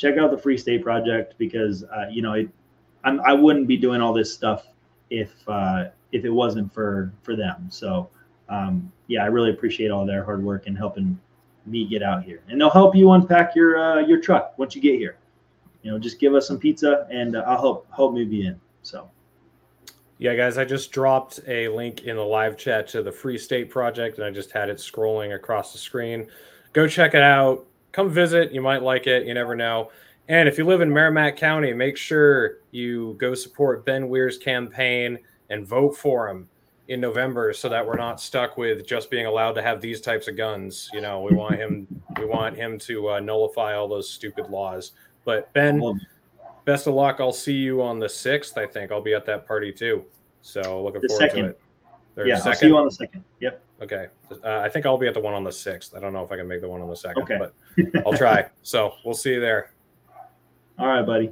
check 0.00 0.16
out 0.16 0.30
the 0.30 0.38
Free 0.38 0.56
State 0.56 0.82
Project 0.82 1.34
because 1.38 1.84
uh, 1.84 2.06
you 2.10 2.22
know 2.22 2.34
it, 2.34 2.48
I'm, 3.04 3.20
I 3.20 3.32
would 3.32 3.56
not 3.56 3.66
be 3.66 3.76
doing 3.76 4.00
all 4.00 4.12
this 4.12 4.32
stuff 4.32 4.66
if 5.10 5.32
uh, 5.48 5.86
if 6.12 6.24
it 6.24 6.30
wasn't 6.30 6.72
for 6.72 7.12
for 7.22 7.36
them. 7.36 7.66
So 7.70 8.08
um, 8.48 8.90
yeah, 9.06 9.22
I 9.22 9.26
really 9.26 9.50
appreciate 9.50 9.90
all 9.90 10.06
their 10.06 10.24
hard 10.24 10.42
work 10.42 10.66
and 10.66 10.76
helping 10.76 11.18
me 11.66 11.86
get 11.86 12.02
out 12.02 12.24
here, 12.24 12.42
and 12.48 12.60
they'll 12.60 12.70
help 12.70 12.96
you 12.96 13.10
unpack 13.12 13.54
your 13.54 13.78
uh, 13.78 14.00
your 14.00 14.20
truck 14.20 14.58
once 14.58 14.74
you 14.74 14.80
get 14.80 14.98
here 14.98 15.16
you 15.82 15.90
know, 15.90 15.98
just 15.98 16.18
give 16.18 16.34
us 16.34 16.46
some 16.46 16.58
pizza 16.58 17.06
and 17.10 17.36
uh, 17.36 17.44
I'll 17.46 17.60
help 17.60 17.86
help 17.94 18.14
move 18.14 18.32
you 18.32 18.48
in. 18.48 18.60
So. 18.82 19.08
Yeah, 20.18 20.34
guys, 20.34 20.58
I 20.58 20.66
just 20.66 20.92
dropped 20.92 21.40
a 21.48 21.68
link 21.68 22.02
in 22.02 22.16
the 22.16 22.22
live 22.22 22.58
chat 22.58 22.86
to 22.88 23.02
the 23.02 23.10
Free 23.10 23.38
State 23.38 23.70
Project, 23.70 24.18
and 24.18 24.26
I 24.26 24.30
just 24.30 24.50
had 24.50 24.68
it 24.68 24.76
scrolling 24.76 25.34
across 25.34 25.72
the 25.72 25.78
screen. 25.78 26.26
Go 26.74 26.86
check 26.86 27.14
it 27.14 27.22
out. 27.22 27.64
Come 27.92 28.10
visit. 28.10 28.52
You 28.52 28.60
might 28.60 28.82
like 28.82 29.06
it. 29.06 29.26
You 29.26 29.34
never 29.34 29.54
know. 29.54 29.90
And 30.28 30.48
if 30.48 30.58
you 30.58 30.64
live 30.64 30.80
in 30.80 30.92
Merrimack 30.92 31.36
County, 31.36 31.72
make 31.72 31.96
sure 31.96 32.58
you 32.70 33.16
go 33.18 33.34
support 33.34 33.84
Ben 33.84 34.08
Weir's 34.08 34.38
campaign 34.38 35.18
and 35.48 35.66
vote 35.66 35.96
for 35.96 36.28
him 36.28 36.48
in 36.86 37.00
November 37.00 37.52
so 37.52 37.68
that 37.68 37.84
we're 37.84 37.96
not 37.96 38.20
stuck 38.20 38.56
with 38.56 38.86
just 38.86 39.10
being 39.10 39.26
allowed 39.26 39.52
to 39.52 39.62
have 39.62 39.80
these 39.80 40.00
types 40.00 40.28
of 40.28 40.36
guns. 40.36 40.88
You 40.92 41.00
know, 41.00 41.20
we 41.22 41.34
want 41.34 41.56
him 41.56 41.86
we 42.18 42.26
want 42.26 42.56
him 42.56 42.78
to 42.80 43.10
uh, 43.10 43.20
nullify 43.20 43.74
all 43.74 43.88
those 43.88 44.08
stupid 44.08 44.50
laws. 44.50 44.92
But 45.24 45.52
Ben, 45.52 45.80
best 46.64 46.86
of 46.86 46.94
luck. 46.94 47.16
I'll 47.20 47.32
see 47.32 47.54
you 47.54 47.82
on 47.82 47.98
the 47.98 48.06
6th, 48.06 48.56
I 48.56 48.66
think. 48.66 48.92
I'll 48.92 49.02
be 49.02 49.14
at 49.14 49.26
that 49.26 49.46
party 49.46 49.72
too. 49.72 50.04
So 50.42 50.82
looking 50.82 51.00
the 51.00 51.08
forward 51.08 51.30
second. 51.30 51.44
to 51.44 51.50
it. 51.50 51.60
There's 52.14 52.28
yeah, 52.28 52.40
i 52.44 52.50
I'll 52.50 52.54
see 52.54 52.66
you 52.66 52.76
on 52.76 52.84
the 52.84 52.90
second. 52.90 53.24
Yep. 53.40 53.64
Okay. 53.82 54.08
Uh, 54.44 54.58
I 54.58 54.68
think 54.68 54.84
I'll 54.84 54.98
be 54.98 55.06
at 55.06 55.14
the 55.14 55.20
one 55.20 55.34
on 55.34 55.44
the 55.44 55.50
6th. 55.50 55.96
I 55.96 56.00
don't 56.00 56.12
know 56.12 56.24
if 56.24 56.30
I 56.30 56.36
can 56.36 56.46
make 56.46 56.60
the 56.60 56.68
one 56.68 56.82
on 56.82 56.88
the 56.88 56.96
second, 56.96 57.22
okay. 57.22 57.38
but 57.38 57.54
I'll 58.06 58.16
try. 58.16 58.48
So 58.62 58.94
we'll 59.04 59.14
see 59.14 59.32
you 59.34 59.40
there. 59.40 59.72
All 60.78 60.86
right, 60.86 61.04
buddy. 61.04 61.30